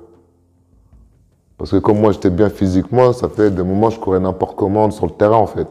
[1.56, 4.90] Parce que comme moi, j'étais bien physiquement, ça fait des moments, je courais n'importe comment
[4.90, 5.66] sur le terrain, en fait.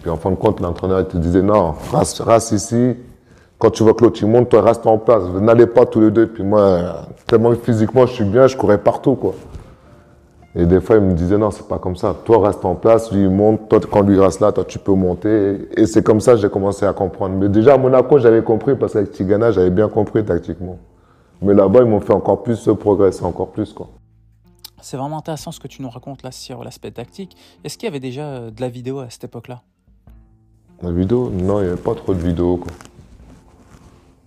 [0.00, 2.94] Puis en fin de compte, l'entraîneur, te disait, non, reste, ici.
[3.58, 5.24] Quand tu vois que l'autre, monte, toi, reste en place.
[5.40, 6.28] N'allez pas tous les deux.
[6.28, 9.34] Puis moi, tellement physiquement, je suis bien, je courais partout, quoi.
[10.60, 12.16] Et des fois, il me disait, non, c'est pas comme ça.
[12.24, 13.68] Toi, reste en place, lui, il monte.
[13.68, 15.68] Toi, quand lui reste là, toi, tu peux monter.
[15.76, 17.36] Et c'est comme ça que j'ai commencé à comprendre.
[17.36, 20.78] Mais déjà, à Monaco, j'avais compris, parce qu'avec Tigana, j'avais bien compris tactiquement.
[21.40, 23.88] Mais là-bas, ils m'ont fait encore plus progresser, encore plus, quoi.
[24.80, 27.36] C'est vraiment intéressant ce que tu nous racontes là sur l'aspect tactique.
[27.62, 29.62] Est-ce qu'il y avait déjà euh, de la vidéo à cette époque-là?
[30.82, 31.30] La vidéo?
[31.30, 32.72] Non, il n'y avait pas trop de vidéos, quoi.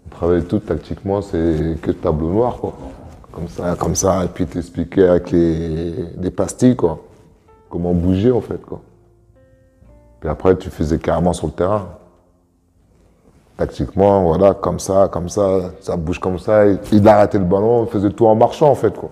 [0.05, 2.73] On travaillait tout tactiquement, c'est que tableau noir, quoi.
[3.33, 6.99] Comme ça, comme ça, et puis t'expliquer avec les, les pastilles, quoi.
[7.69, 8.81] Comment bouger, en fait, quoi.
[10.19, 11.87] Puis après, tu faisais carrément sur le terrain.
[13.57, 16.65] Tactiquement, voilà, comme ça, comme ça, ça bouge comme ça.
[16.67, 19.09] Il- Il arrêtait le ballon, on faisait tout en marchant, en fait, quoi.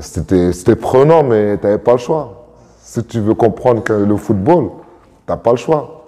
[0.00, 2.46] C'était prenant, mais t'avais pas le choix.
[2.80, 4.70] Si tu veux comprendre le football,
[5.26, 6.04] t'as pas le choix.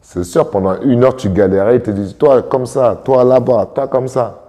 [0.00, 3.66] C'est sûr, pendant une heure, tu galérais, ils te disent, toi comme ça, toi là-bas,
[3.74, 4.47] toi comme ça.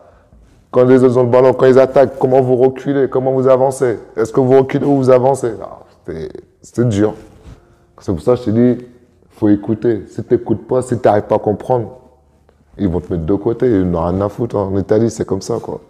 [0.71, 3.97] Quand les autres ont le ballon, quand ils attaquent, comment vous reculez, comment vous avancez?
[4.15, 5.53] Est-ce que vous reculez ou vous avancez?
[5.61, 5.79] Ah,
[6.61, 7.13] C'était dur.
[7.99, 8.85] C'est pour ça que je te dis,
[9.31, 10.03] faut écouter.
[10.07, 11.97] Si tu n'écoutes pas, si tu n'arrives pas à comprendre,
[12.77, 14.55] ils vont te mettre de côté, ils n'ont rien à foutre.
[14.57, 15.81] En Italie, c'est comme ça, quoi.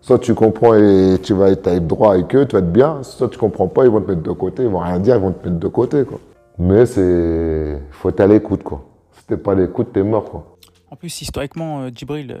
[0.00, 3.02] Soit tu comprends et tu vas être droit avec eux, tu vas être bien.
[3.02, 5.22] Soit tu comprends pas, ils vont te mettre de côté, ils vont rien dire, ils
[5.22, 6.18] vont te mettre de côté, quoi.
[6.58, 8.82] Mais c'est, faut être à l'écoute, quoi.
[9.12, 10.56] Si t'es pas à l'écoute, t'es mort, quoi.
[10.90, 12.36] En plus, historiquement, euh, Djibril,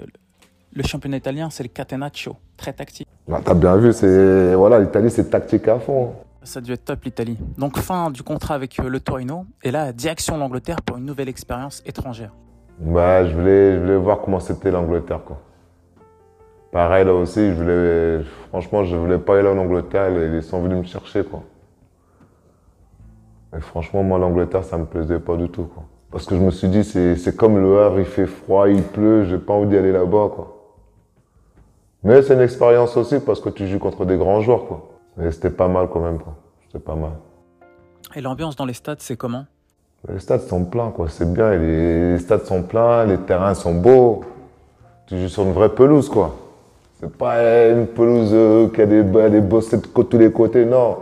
[0.74, 3.08] le, championnat italien, c'est le catenaccio, très tactique.
[3.28, 6.12] Bah, t'as bien vu, c'est, voilà, l'Italie, c'est tactique à fond.
[6.42, 7.38] Ça a dû être top l'Italie.
[7.56, 11.28] Donc fin du contrat avec euh, le Torino et là direction l'Angleterre pour une nouvelle
[11.28, 12.32] expérience étrangère.
[12.80, 15.40] Bah, je voulais, je voulais voir comment c'était l'Angleterre, quoi.
[16.72, 20.62] Pareil, là aussi, je voulais, franchement, je voulais pas aller en Angleterre, ils ils sont
[20.62, 21.42] venus me chercher, quoi.
[23.56, 25.84] Et franchement, moi, l'Angleterre, ça me plaisait pas du tout, quoi.
[26.10, 28.82] Parce que je me suis dit, c'est, c'est comme le Havre, il fait froid, il
[28.82, 30.61] pleut, j'ai pas envie d'y aller là-bas, quoi.
[32.04, 34.88] Mais c'est une expérience aussi parce que tu joues contre des grands joueurs, quoi.
[35.22, 36.34] Et c'était pas mal quand même, quoi.
[36.66, 37.12] C'était pas mal.
[38.14, 39.44] Et l'ambiance dans les stades, c'est comment?
[40.08, 41.08] Les stades sont pleins, quoi.
[41.08, 41.56] C'est bien.
[41.56, 44.24] Les stades sont pleins, les terrains sont beaux.
[45.06, 46.34] Tu joues sur une vraie pelouse, quoi.
[46.98, 50.98] C'est pas une pelouse euh, qui a des, des bossés de tous les côtés, non.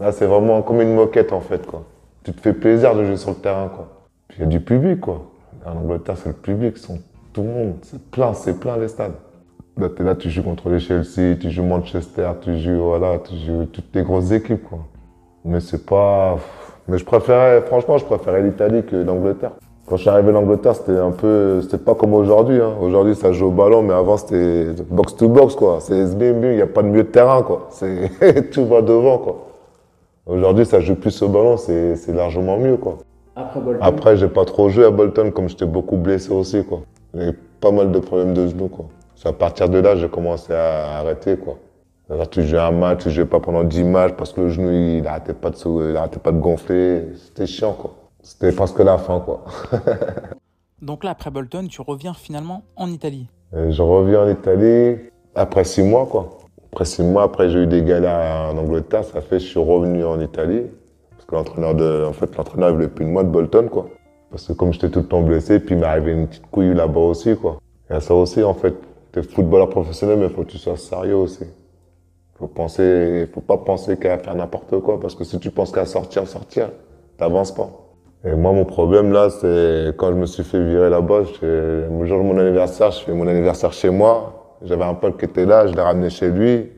[0.00, 1.84] Là, c'est vraiment comme une moquette, en fait, quoi.
[2.24, 3.86] Tu te fais plaisir de jouer sur le terrain, quoi.
[4.26, 5.22] Puis il y a du public, quoi.
[5.64, 6.98] En Angleterre, c'est le public, sont
[7.32, 7.74] tout le monde.
[7.82, 9.14] C'est plein, c'est plein les stades.
[9.76, 13.34] Là, t'es là, tu joues contre les Chelsea, tu joues Manchester, tu joues, voilà, tu
[13.34, 14.78] joues toutes les grosses équipes, quoi.
[15.44, 16.36] Mais c'est pas.
[16.86, 19.52] Mais je préférais, franchement, je préférais l'Italie que l'Angleterre.
[19.86, 22.60] Quand je suis arrivé en Angleterre, c'était un peu, c'était pas comme aujourd'hui.
[22.60, 22.72] Hein.
[22.80, 25.78] Aujourd'hui, ça joue au ballon, mais avant, c'était box to box, quoi.
[25.80, 27.66] C'est SBM, il n'y a pas de milieu de terrain, quoi.
[27.70, 29.48] C'est, tout va devant, quoi.
[30.26, 32.98] Aujourd'hui, ça joue plus au ballon, c'est, c'est largement mieux, quoi.
[33.36, 33.80] Après Bolton?
[33.82, 36.80] Après, j'ai pas trop joué à Bolton, comme j'étais beaucoup blessé aussi, quoi.
[37.12, 38.86] J'ai pas mal de problèmes de genoux, quoi.
[39.24, 41.56] C'est à partir de là, j'ai commencé à arrêter, quoi.
[42.10, 44.70] Alors, tu jouais un match, tu jouais pas pendant 10 matchs parce que le genou,
[44.70, 47.06] il arrêtait pas de, se- il arrêtait pas de gonfler.
[47.16, 47.94] C'était chiant, quoi.
[48.22, 49.44] C'était presque la fin, quoi.
[50.82, 53.26] Donc là, après Bolton, tu reviens finalement en Italie.
[53.56, 54.98] Et je reviens en Italie
[55.34, 56.36] après six mois, quoi.
[56.70, 59.60] Après six mois, après j'ai eu des galères en Angleterre, ça fait que je suis
[59.60, 60.64] revenu en Italie.
[61.12, 63.86] Parce que l'entraîneur de, en fait, l'entraîneur il voulait plus de moi de Bolton, quoi.
[64.30, 66.74] Parce que comme j'étais tout le temps blessé, puis il m'est arrivé une petite couille
[66.74, 67.56] là-bas aussi, quoi.
[67.88, 68.74] Et ça aussi, en fait,
[69.14, 71.44] t'es footballeur professionnel, mais faut que tu sois sérieux aussi.
[72.36, 75.86] Faut penser, faut pas penser qu'à faire n'importe quoi, parce que si tu penses qu'à
[75.86, 76.70] sortir, sortir,
[77.16, 77.70] t'avances pas.
[78.24, 82.18] Et moi, mon problème là, c'est quand je me suis fait virer là-bas, le jour
[82.18, 84.56] de mon anniversaire, je fais mon anniversaire chez moi.
[84.62, 86.72] J'avais un pote qui était là, je l'ai ramené chez lui.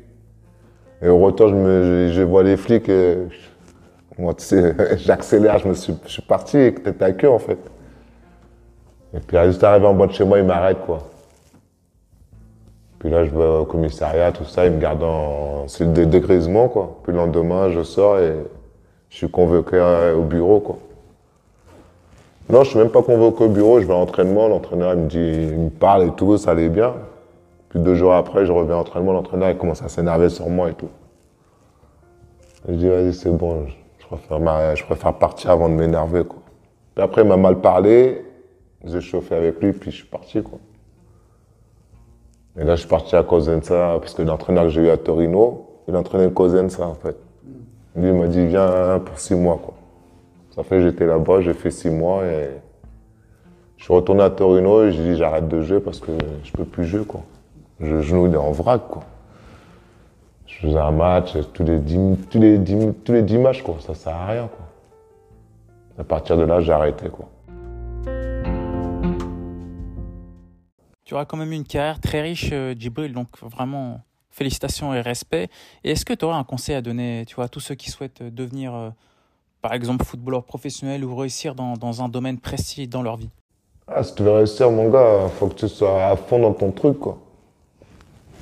[1.01, 3.17] Et au retour, je, me, je, vois les flics, et,
[4.19, 7.39] moi, tu sais, j'accélère, je me suis, je suis parti, et t'étais à queue en
[7.39, 7.59] fait.
[9.15, 10.99] Et puis, juste arrivé en bas de chez moi, il m'arrête quoi.
[13.07, 16.67] Puis là, je vais au commissariat, tout ça, il me garde en cellule de dégrisement
[16.67, 16.99] quoi.
[17.05, 18.35] Puis le lendemain, je sors et
[19.11, 20.79] je suis convoqué euh, au bureau quoi.
[22.51, 25.07] Non, je suis même pas convoqué au bureau, je vais à l'entraînement, l'entraîneur il me
[25.07, 26.95] dit, il me parle et tout, ça allait bien.
[27.69, 30.71] Puis deux jours après, je reviens à l'entraînement, l'entraîneur il commence à s'énerver sur moi
[30.71, 30.91] et tout.
[32.69, 33.69] Je dis, vas-y, c'est bon,
[34.01, 36.41] je, préfère, je préfère partir avant de m'énerver, quoi.
[36.97, 38.25] Puis après, il m'a mal parlé,
[38.85, 40.59] j'ai chauffé avec lui, puis je suis parti, quoi.
[42.59, 45.67] Et là, je suis parti à Cosenza, parce que l'entraîneur que j'ai eu à Torino,
[45.89, 47.17] il entraînait Cosenza, en fait.
[47.95, 49.75] Lui, il m'a dit, viens pour six mois, quoi.
[50.57, 52.49] Ça fait que j'étais là-bas, j'ai fait six mois et
[53.77, 56.65] je suis retourné à Torino et j'ai dit j'arrête de jouer parce que je peux
[56.65, 57.21] plus jouer quoi.
[57.79, 59.03] Le genou il est en vrac quoi.
[60.47, 63.77] Je faisais un match tous les dix, tous les dix, tous les dix matchs quoi,
[63.81, 64.67] ça sert à rien quoi.
[65.99, 67.29] À partir de là j'ai arrêté quoi.
[71.07, 75.49] Tu auras quand même une carrière très riche, euh, Djibril, donc vraiment félicitations et respect.
[75.85, 77.91] Et est-ce que tu aurais un conseil à donner tu vois, à tous ceux qui
[77.91, 78.91] souhaitent euh, devenir, euh,
[79.63, 83.31] par exemple, footballeur professionnel ou réussir dans, dans un domaine précis dans leur vie?
[83.87, 86.73] Ah, si tu veux réussir mon gars, faut que tu sois à fond dans ton
[86.73, 87.19] truc quoi.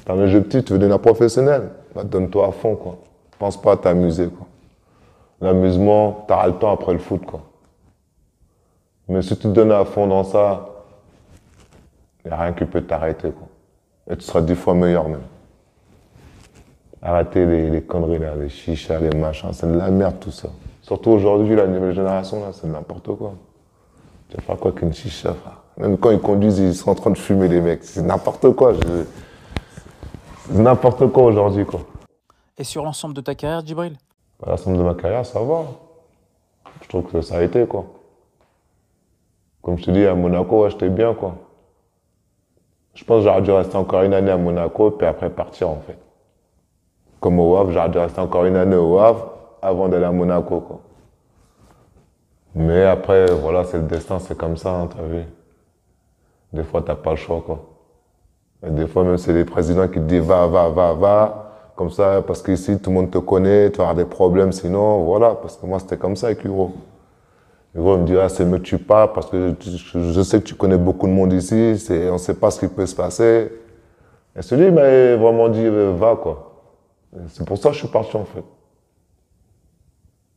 [0.06, 2.98] T'as un objectif, tu veux devenir professionnel, bah donne-toi à fond quoi.
[3.38, 4.46] Pense pas à t'amuser quoi.
[5.42, 7.42] L'amusement, t'auras le temps après le foot quoi.
[9.06, 10.70] Mais si tu te donnes à fond dans ça,
[12.26, 13.48] y a rien qui peut t'arrêter quoi.
[14.10, 15.22] Et tu seras dix fois meilleur même.
[17.02, 20.48] Arrêtez les, les conneries là, les chichas, les machins, c'est de la merde tout ça.
[20.82, 23.34] Surtout aujourd'hui, la nouvelle génération là, c'est n'importe quoi.
[24.30, 27.10] Tu vas faire quoi qu'une chicha, frère Même quand ils conduisent, ils sont en train
[27.10, 27.84] de fumer, les mecs.
[27.84, 28.72] C'est n'importe quoi.
[28.74, 29.04] je-
[30.46, 31.80] C'est n'importe quoi aujourd'hui, quoi.
[32.58, 33.96] Et sur l'ensemble de ta carrière, Djibril?
[34.46, 35.64] La somme de ma carrière, ça va.
[36.82, 37.86] Je trouve que ça a été, quoi.
[39.62, 41.36] Comme je te dis, à Monaco, ouais, j'étais bien, quoi.
[42.94, 45.80] Je pense que j'aurais dû rester encore une année à Monaco, puis après partir, en
[45.86, 45.98] fait.
[47.20, 50.60] Comme au Havre, j'aurais dû rester encore une année au Havre avant d'aller à Monaco,
[50.60, 50.80] quoi.
[52.54, 55.24] Mais après, voilà, c'est le destin, c'est comme ça, hein, t'as vu.
[56.52, 57.64] Des fois, t'as pas le choix, quoi.
[58.64, 61.40] Et des fois, même, c'est les présidents qui te disent va, va, va, va.
[61.74, 65.02] Comme ça, parce qu'ici, tout le monde te connaît, tu vas avoir des problèmes, sinon,
[65.02, 65.34] voilà.
[65.34, 66.72] Parce que moi, c'était comme ça avec Hugo.
[67.74, 70.44] Hugo il me dit, ah, c'est mieux que tu pars parce que je, sais que
[70.44, 71.74] tu connais beaucoup de monde ici,
[72.12, 73.50] on sait pas ce qui peut se passer.
[74.36, 76.52] Et celui, m'a vraiment dit, euh, va, quoi.
[77.28, 78.44] C'est pour ça que je suis parti, en fait.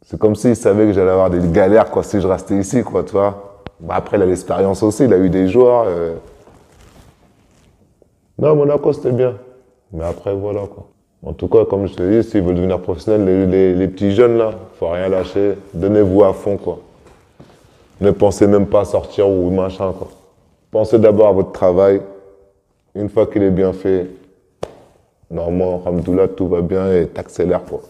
[0.04, 3.04] C'est comme s'il savait que j'allais avoir des galères, quoi, si je restais ici, quoi,
[3.04, 3.64] tu vois.
[3.80, 5.86] Bah, après, il a l'expérience aussi, il a eu des joueurs.
[8.40, 9.36] Non, Monaco, c'était bien.
[9.92, 10.88] Mais après, voilà, quoi.
[11.24, 14.12] En tout cas, comme je te dis, s'ils veulent devenir professionnels, les, les- les petits
[14.12, 15.56] jeunes, là, faut rien lâcher.
[15.74, 16.80] Donnez-vous à fond, quoi.
[18.00, 20.10] Ne pensez même pas à sortir ou machin, quoi.
[20.72, 22.02] Pensez d'abord à votre travail.
[22.94, 24.08] Une fois qu'il est bien fait,
[25.32, 27.82] normalement, Ramdoula, tout va bien et t'accélères, quoi.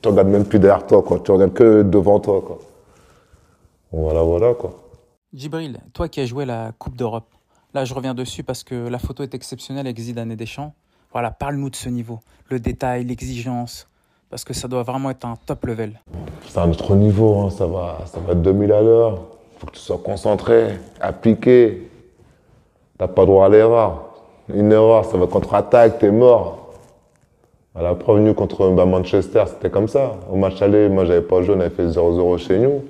[0.00, 1.20] Tu regardes même plus derrière toi, quoi.
[1.20, 2.58] Tu regardes que devant toi, quoi.
[3.92, 4.74] Voilà, voilà, quoi.
[5.32, 7.28] Djibril, toi qui as joué la Coupe d'Europe,
[7.74, 10.72] là je reviens dessus parce que la photo est exceptionnelle avec Zidane et Deschamps.
[11.12, 13.88] Voilà, parle-nous de ce niveau, le détail, l'exigence,
[14.30, 16.00] parce que ça doit vraiment être un top level.
[16.48, 19.20] C'est un autre niveau, hein, ça va, ça va 2000 à l'heure.
[19.58, 21.90] Faut que tu sois concentré, appliqué.
[22.98, 24.04] T'as pas droit à l'erreur.
[24.52, 26.72] Une erreur, ça va contre-attaque, t'es mort.
[27.74, 30.14] À la preuve, nous, contre bah, Manchester, c'était comme ça.
[30.32, 32.84] Au match aller, moi, j'avais pas joué, on avait fait 0-0 chez nous.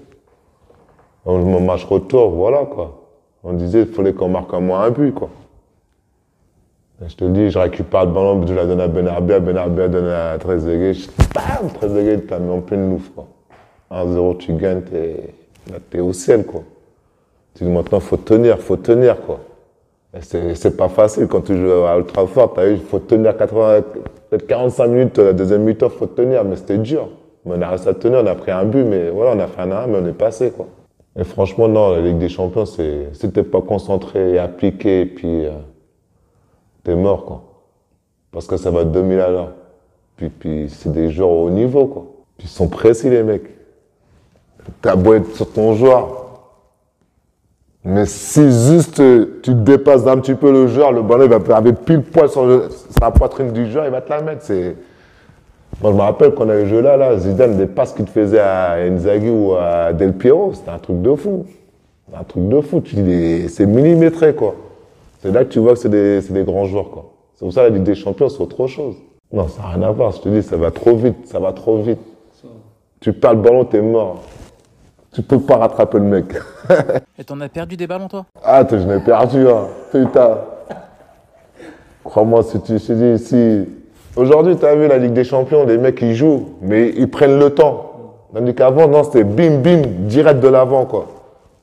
[1.27, 3.03] Mon match retour, voilà quoi.
[3.43, 5.29] On disait qu'il fallait qu'on marque un moins un but quoi.
[7.05, 10.39] Je te dis, je récupère le ballon, je la donne à Benarbia, Benarbia donne à
[10.39, 10.99] Trezeguet,
[11.35, 13.27] bam, Trezeguet t'as mis en pleine loupe quoi.
[13.91, 15.35] 1-0, tu gagnes, t'es,
[15.91, 16.63] t'es au ciel quoi.
[17.55, 19.41] Tu dis maintenant, faut tenir, faut tenir quoi.
[20.21, 22.55] C'est pas facile quand tu joues à Ultra Fort.
[22.67, 23.83] Il faut tenir 80,
[24.31, 27.09] peut-être 45 minutes, la deuxième mi-temps, faut tenir, mais c'était dur.
[27.45, 29.61] on a réussi à tenir, on a pris un but, mais voilà, on a fait
[29.61, 30.67] un arrêt, mais on est passé, quoi.
[31.19, 35.51] Et franchement, non, la Ligue des Champions, c'est, pas concentré et appliqué, et puis, euh,
[36.87, 37.43] t'es mort, quoi.
[38.31, 39.53] Parce que ça va 2000 à l'heure.
[40.17, 42.07] Puis, puis c'est des joueurs au niveau, quoi.
[42.39, 43.51] Puis ils sont précis, les mecs.
[44.81, 46.27] T'as beau être sur ton joueur,
[47.85, 49.01] mais si juste
[49.43, 52.45] tu dépasses un petit peu le joueur, le ballon va arriver pile poil sur,
[53.01, 54.51] la poitrine du joueur, il va te la mettre.
[55.81, 58.41] Moi, je me rappelle qu'on a eu jeu là, là, Zidane, des passes qu'il faisait
[58.41, 61.47] à Inzaghi ou à Del Piero, c'était un truc de fou.
[62.13, 62.83] Un truc de fou.
[63.49, 64.57] C'est millimétré, quoi.
[65.27, 67.07] C'est là que tu vois que c'est des, des, grands joueurs, quoi.
[67.35, 68.95] C'est pour ça que la Ligue des Champions, c'est autre chose.
[69.33, 70.13] Non, ça n'a rien à voir.
[70.13, 71.99] Je te dis, ça va trop vite, ça va trop vite.
[73.01, 74.23] Tu perds le ballon, t'es mort.
[75.13, 76.27] Tu peux pas rattraper le mec.
[77.19, 78.25] Et t'en as perdu des ballons, toi?
[78.41, 79.67] Ah, je n'ai perdu, hein.
[79.91, 80.39] Putain.
[82.05, 83.65] Crois-moi, si tu te dis, si.
[84.15, 87.41] Aujourd'hui, tu as vu la Ligue des Champions, les mecs, ils jouent, mais ils prennent
[87.41, 87.95] le temps.
[88.33, 91.16] Tandis qu'avant, non, c'était bim, bim, direct de l'avant, quoi.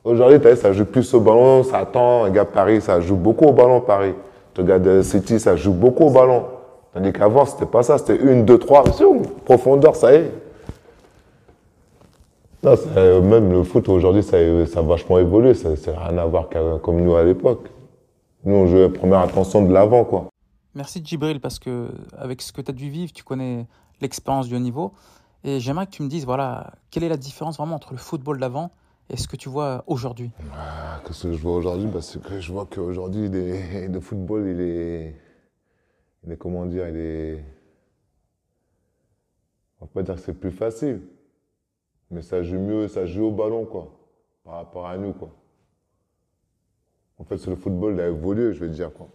[0.04, 2.24] Aujourd'hui, tu as vu, ça joue plus au ballon, ça attend.
[2.24, 4.12] Regarde Paris, ça joue beaucoup au ballon, Paris.
[4.52, 6.44] Tu regardes City, ça joue beaucoup au ballon.
[6.92, 8.84] Tandis qu'avant, c'était pas ça, c'était une, deux, trois,
[9.46, 10.32] profondeur, ça y est.
[12.62, 12.76] Non,
[13.22, 14.36] même le foot aujourd'hui, ça,
[14.66, 15.54] ça, a vachement évolué.
[15.54, 16.48] Ça n'a rien à voir
[16.82, 17.66] comme nous à l'époque.
[18.44, 20.26] Nous, on jouait première attention de l'avant, quoi.
[20.74, 21.88] Merci Djibril, parce que
[22.18, 23.66] avec ce que tu as dû vivre, tu connais
[24.02, 24.92] l'expérience du haut niveau.
[25.44, 28.38] Et j'aimerais que tu me dises, voilà, quelle est la différence vraiment entre le football
[28.38, 28.70] d'avant
[29.10, 32.40] et ce que tu vois aujourd'hui ah, Ce que je vois aujourd'hui, bah, c'est que
[32.40, 33.28] je vois qu'aujourd'hui,
[33.88, 35.14] le football, il est,
[36.24, 37.44] il est, comment dire, il est,
[39.80, 41.02] on va pas dire que c'est plus facile,
[42.10, 43.92] mais ça joue mieux, ça joue au ballon, quoi,
[44.42, 45.30] par rapport à nous, quoi.
[47.18, 49.08] En fait, le football, il a évolué, je vais dire, quoi.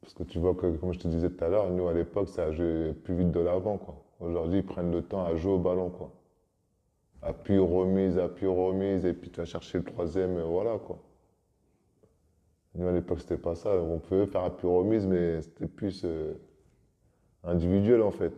[0.00, 2.28] Parce que tu vois que, comme je te disais tout à l'heure, nous, à l'époque,
[2.28, 4.02] ça jouait plus vite de l'avant, quoi.
[4.18, 6.10] Aujourd'hui, ils prennent le temps à jouer au ballon, quoi.
[7.22, 10.98] Appui, remise, appui, remise, et puis tu vas chercher le troisième, et voilà, quoi.
[12.74, 13.70] Nous, à l'époque, c'était pas ça.
[13.70, 16.34] On pouvait faire appui, remise, mais c'était plus euh,
[17.42, 18.32] individuel, en fait.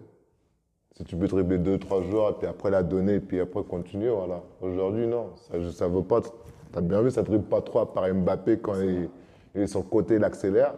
[0.93, 3.62] Si tu peux dribbler deux, trois joueurs, et puis après la donner, et puis après
[3.62, 4.43] continuer, voilà.
[4.61, 5.31] Aujourd'hui, non.
[5.37, 6.21] Ça ne veut pas.
[6.21, 9.09] Tu as bien vu, ça dribble pas trop par Mbappé quand il,
[9.55, 10.75] est sur le côté, il accélère.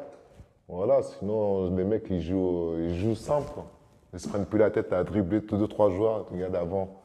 [0.68, 3.50] Voilà, sinon, les mecs, ils jouent, ils jouent simple.
[3.52, 3.66] Quoi.
[4.12, 6.26] Ils se prennent plus la tête à dribbler deux, trois joueurs.
[6.26, 6.99] Tu regardes avant,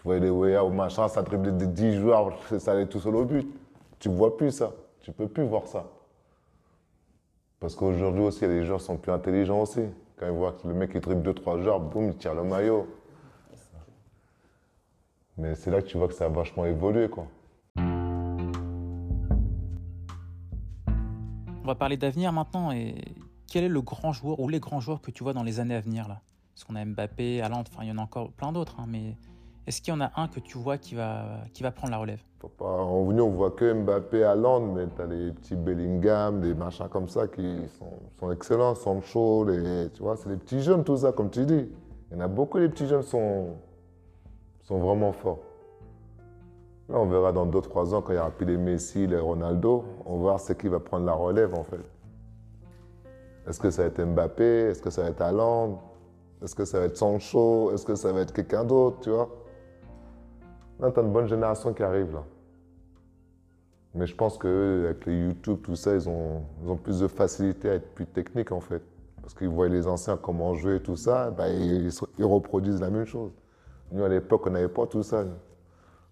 [0.00, 3.14] tu voyais les Weah ou machin, ça driblait des 10 joueurs, ça allait tout seul
[3.16, 3.46] au but.
[3.98, 4.72] Tu vois plus ça.
[5.02, 5.90] Tu peux plus voir ça.
[7.58, 9.82] Parce qu'aujourd'hui aussi, les joueurs sont plus intelligents aussi.
[10.16, 12.86] Quand ils voient que le mec il dribble 2-3 joueurs, boum, il tire le maillot.
[15.36, 17.26] Mais c'est là que tu vois que ça a vachement évolué, quoi.
[21.62, 22.72] On va parler d'avenir maintenant.
[22.72, 22.94] Et
[23.48, 25.74] quel est le grand joueur ou les grands joueurs que tu vois dans les années
[25.74, 26.22] à venir là?
[26.54, 28.80] Parce qu'on a Mbappé, Haaland, enfin il y en a encore plein d'autres.
[28.80, 29.14] Hein, mais
[29.66, 31.98] est-ce qu'il y en a un que tu vois qui va, qui va prendre la
[31.98, 32.22] relève?
[32.58, 36.88] En venue, on voit que Mbappé, Haaland, mais tu as les petits Bellingham, des machins
[36.88, 40.96] comme ça qui sont, sont excellents, Sancho, les, tu vois, c'est des petits jeunes, tout
[40.96, 41.68] ça, comme tu dis.
[42.10, 43.56] Il y en a beaucoup, les petits jeunes sont,
[44.62, 45.40] sont vraiment forts.
[46.88, 49.84] Là, on verra dans 2-3 ans, quand il y aura plus les Messi, les Ronaldo,
[50.06, 51.80] on va voir c'est qui va prendre la relève, en fait.
[53.46, 54.70] Est-ce que ça va être Mbappé?
[54.70, 55.80] Est-ce que ça va être Haaland?
[56.42, 57.70] Est-ce que ça va être Sancho?
[57.72, 59.28] Est-ce que ça va être quelqu'un d'autre, tu vois?
[60.80, 62.24] Non, t'as une bonne génération qui arrive là.
[63.94, 67.70] Mais je pense qu'avec les YouTube, tout ça, ils ont, ils ont, plus de facilité
[67.70, 68.82] à être plus techniques en fait.
[69.20, 71.90] Parce qu'ils voient les anciens comment jouer et tout ça, bah, ils,
[72.20, 73.32] reproduisent la même chose.
[73.92, 75.24] Nous, à l'époque, on n'avait pas tout ça.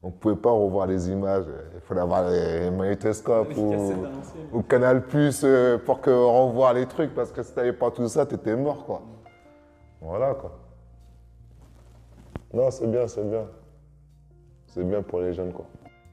[0.02, 1.44] On ne pouvait pas revoir les images.
[1.74, 3.74] Il fallait avoir les magnétoscopes ou,
[4.52, 7.14] ou, Canal Plus euh, pour que revoir les trucs.
[7.14, 8.84] Parce que si tu n'avais pas tout ça, tu étais mort.
[8.84, 9.02] Quoi.
[10.00, 10.58] Voilà quoi.
[12.52, 13.46] Non, c'est bien, c'est bien
[14.68, 15.52] c'est bien pour les jeunes.
[15.52, 15.66] quoi.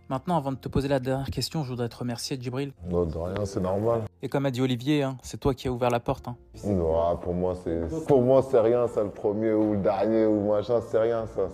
[0.08, 2.74] Maintenant, avant de te poser la dernière question, je voudrais te remercier, Djibril.
[2.88, 4.01] Non, de rien, c'est normal.
[4.22, 6.28] Et comme a dit Olivier, hein, c'est toi qui as ouvert la porte.
[6.28, 6.36] Hein.
[6.64, 10.51] Non, pour moi, c'est pour moi c'est rien, ça, le premier ou le dernier ou
[10.51, 11.49] machin, c'est rien, ça.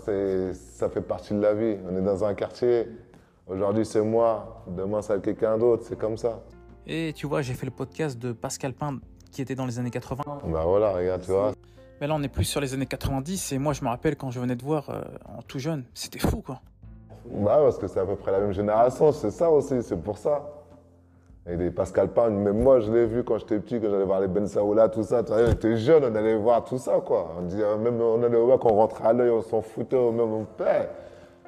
[0.54, 1.78] Ça fait partie de la vie.
[1.90, 2.88] On est dans un quartier.
[3.48, 4.64] Aujourd'hui, c'est moi.
[4.68, 5.84] Demain, c'est quelqu'un d'autre.
[5.88, 6.42] C'est comme ça.
[6.86, 9.00] Et tu vois, j'ai fait le podcast de Pascal Pain
[9.32, 10.24] qui était dans les années 80.
[10.26, 11.54] Bah voilà, regarde, tu vois.
[12.02, 13.54] Mais là, on est plus sur les années 90.
[13.54, 16.20] Et moi, je me rappelle quand je venais de voir euh, en tout jeune, c'était
[16.20, 16.62] fou, quoi.
[17.26, 20.18] Bah, parce que c'est à peu près la même génération, c'est ça aussi, c'est pour
[20.18, 20.42] ça.
[21.48, 24.22] Et des Pascal Pan, même moi, je l'ai vu quand j'étais petit, quand j'allais voir
[24.22, 25.24] les Ben Saoula, tout ça.
[25.24, 27.32] Tu vois, on était jeune, on allait voir tout ça, quoi.
[27.38, 30.12] On disait, même on allait voir, quand on rentrait à l'œil, on s'en foutait au
[30.12, 30.90] même on père.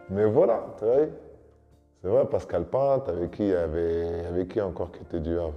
[0.09, 0.95] Mais voilà, tu vois.
[2.01, 5.37] C'est vrai, Pascal Pan, avec qui il y avait, avec qui encore qui était du
[5.37, 5.53] Havre?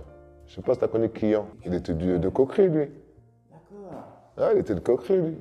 [0.46, 1.46] Je sais pas si t'as connu Kian.
[1.64, 2.90] Il était du, de Coquerie, lui.
[3.50, 4.02] D'accord.
[4.38, 5.38] Ah, il était de Coquerie, lui.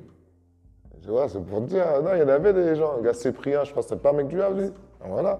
[1.06, 1.86] Je vois, c'est pour dire.
[2.02, 2.98] Non, il y en avait des gens.
[2.98, 4.72] Un gars Cyprien, je crois que c'était pas un mec du Havre, lui.
[5.06, 5.40] Voilà.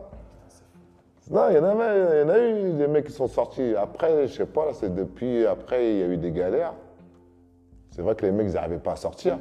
[1.32, 3.76] Non, il y en avait, il y en a eu des mecs qui sont sortis.
[3.76, 6.76] Après, je sais pas, c'est depuis, après, il y a eu des galères.
[7.90, 9.40] C'est vrai que les mecs, ils n'arrivaient pas à sortir.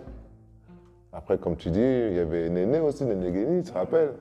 [1.12, 4.14] Après, comme tu dis, il y avait Néné aussi, Néné Guéni, tu te rappelles?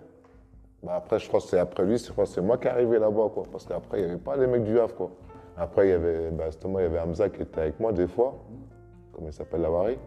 [0.84, 3.30] Bah Après, je crois que c'est après lui, je crois c'est moi qui arrivé là-bas,
[3.34, 3.44] quoi.
[3.50, 5.12] Parce qu'après, il n'y avait pas les mecs du Havre, quoi.
[5.56, 8.08] Après, il y avait, bah, justement, il y avait Hamza qui était avec moi des
[8.08, 8.36] fois.
[9.14, 9.98] Comment il s'appelle, Lavary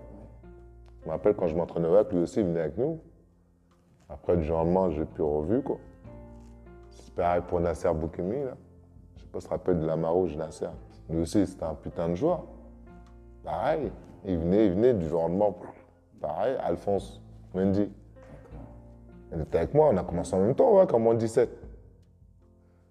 [1.06, 2.98] Je me rappelle quand je m'entraînais avec lui aussi, il venait avec nous.
[4.08, 5.78] Après, du lendemain, je l'ai plus revu, quoi.
[6.90, 8.56] C'est pareil pour Nasser Boukemi, là.
[9.14, 10.66] Je sais pas si tu te de la Marouge, Nasser.
[11.08, 12.42] Lui aussi, c'était un putain de joueur.
[13.44, 13.92] Pareil.
[14.24, 15.68] Il venait, il venait du jour au.
[16.20, 17.22] Pareil, Alphonse
[17.54, 17.88] Mendy.
[19.32, 21.48] Il était avec moi, on a commencé en même temps, ouais, comme en 17.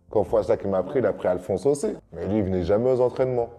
[0.09, 1.97] Quand Fouassa qui m'a pris, il a pris Alphonse aussi.
[2.13, 3.49] Mais lui, il venait jamais aux entraînements.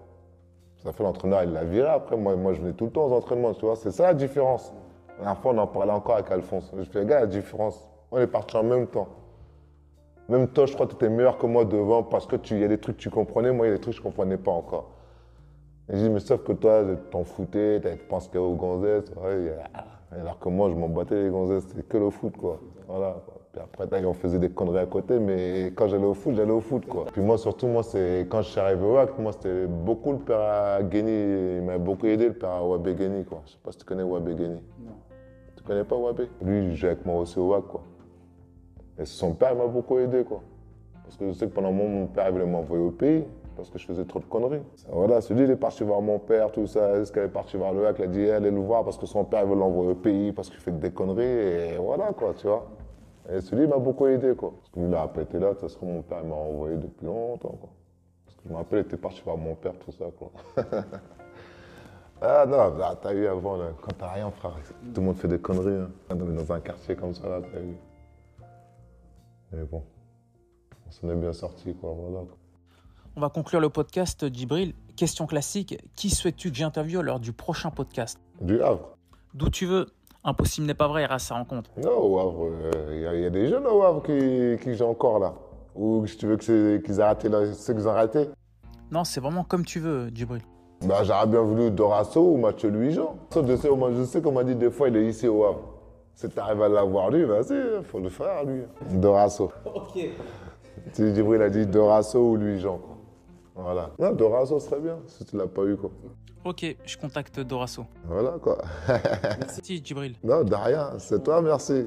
[0.86, 2.16] Ça fait l'entraîneur, il l'a viré après.
[2.16, 3.74] Moi, moi, je venais tout le temps aux entraînements, tu vois.
[3.74, 4.72] C'est ça la différence.
[5.20, 6.72] La fois, on en parlait encore avec Alphonse.
[6.78, 7.88] Je fais, gars, la différence.
[8.12, 9.08] On est partis en même temps.
[10.28, 12.62] Même toi, je crois que tu étais meilleur que moi devant parce que tu y
[12.62, 14.36] a des trucs que tu comprenais, moi, il y a des trucs que je comprenais
[14.36, 14.92] pas encore.
[15.88, 19.10] Et je dis, mais sauf que toi, t'en foutais, tu pensé aux gonzesses.
[19.20, 19.56] Ouais,
[20.12, 22.60] alors que moi, je m'en battais les gonzesses, c'était que le foot, quoi.
[22.86, 23.16] Voilà.
[23.56, 26.60] Puis après, on faisait des conneries à côté, mais quand j'allais au foot, j'allais au
[26.60, 27.06] foot, quoi.
[27.10, 30.18] Puis moi, surtout, moi, c'est quand je suis arrivé au WAC, moi, c'était beaucoup le
[30.18, 31.56] père à Guéni.
[31.56, 33.40] Il m'a beaucoup aidé, le père à Wabé Guéni, quoi.
[33.46, 34.60] Je sais pas si tu connais Wabé Guéni.
[34.80, 34.92] Non.
[35.56, 36.28] Tu connais pas Wabé?
[36.42, 37.80] Lui, il jouait avec moi aussi au WAC, quoi.
[38.98, 40.42] Et son père m'a beaucoup aidé, quoi.
[41.04, 43.24] Parce que je sais que pendant un moment, mon père, il voulait m'envoyer au pays
[43.56, 44.60] parce que je faisais trop de conneries.
[44.92, 46.98] Voilà, celui il est parti voir mon père, tout ça.
[46.98, 49.06] Est-ce qu'elle est partie voir le lac Il a dit, allez le voir parce que
[49.06, 51.24] son père veut l'envoyer au pays parce qu'il fait des conneries.
[51.24, 52.66] Et voilà, quoi, tu vois.
[53.28, 54.52] Et celui m'a beaucoup aidé, quoi.
[54.56, 57.06] Parce que lui, il a pas été là, ça serait mon père, m'a envoyé depuis
[57.06, 57.70] longtemps, quoi.
[58.24, 60.30] Parce que je me rappelle, il était parti voir mon père, tout ça, quoi.
[62.20, 64.54] ah non, bah, t'as eu avant, là, quand t'as rien, frère.
[64.94, 66.14] Tout le monde fait des conneries, hein.
[66.14, 67.76] Dans un quartier comme ça, là, t'as eu.
[69.52, 69.82] Mais bon,
[70.86, 72.24] on s'en est bien sorti, quoi, voilà.
[72.26, 72.36] Quoi.
[73.16, 74.74] On va conclure le podcast, Djibril.
[74.94, 78.20] Question classique, qui souhaites-tu que j'interviewe lors du prochain podcast?
[78.40, 78.96] Du Havre.
[79.34, 79.86] D'où tu veux.
[80.26, 81.70] Impossible n'est pas vrai, il reste sa rencontre.
[81.76, 82.50] Non, au Havre,
[82.90, 85.34] il y, a des jeunes au Havre qui, qui jouent encore là.
[85.76, 88.28] Ou si tu veux qu'ils aient raté là, ceux qu'ils ont raté
[88.90, 90.42] Non, c'est vraiment comme tu veux, Djibril.
[90.84, 93.14] Bah, j'aurais bien voulu Dorasso ou Mathieu Louis-Jean.
[93.36, 95.60] Je sais, je sais qu'on m'a dit des fois, il est ici au Havre.
[96.14, 98.62] Si tu arrives à l'avoir lui, vas-y, faut le faire lui.
[98.90, 99.52] Dorasso.
[99.64, 100.10] Ok.
[100.92, 102.80] Djibril a dit Dorasso ou Louis-Jean.
[103.54, 103.90] Voilà.
[103.96, 105.90] Non, Dorasso serait bien, si tu l'as pas eu, quoi.
[106.46, 107.86] Ok, je contacte Dorasso.
[108.04, 108.58] Voilà, quoi.
[109.40, 110.14] Merci, Djibril.
[110.22, 110.92] Non, de rien.
[110.98, 111.86] C'est toi, merci.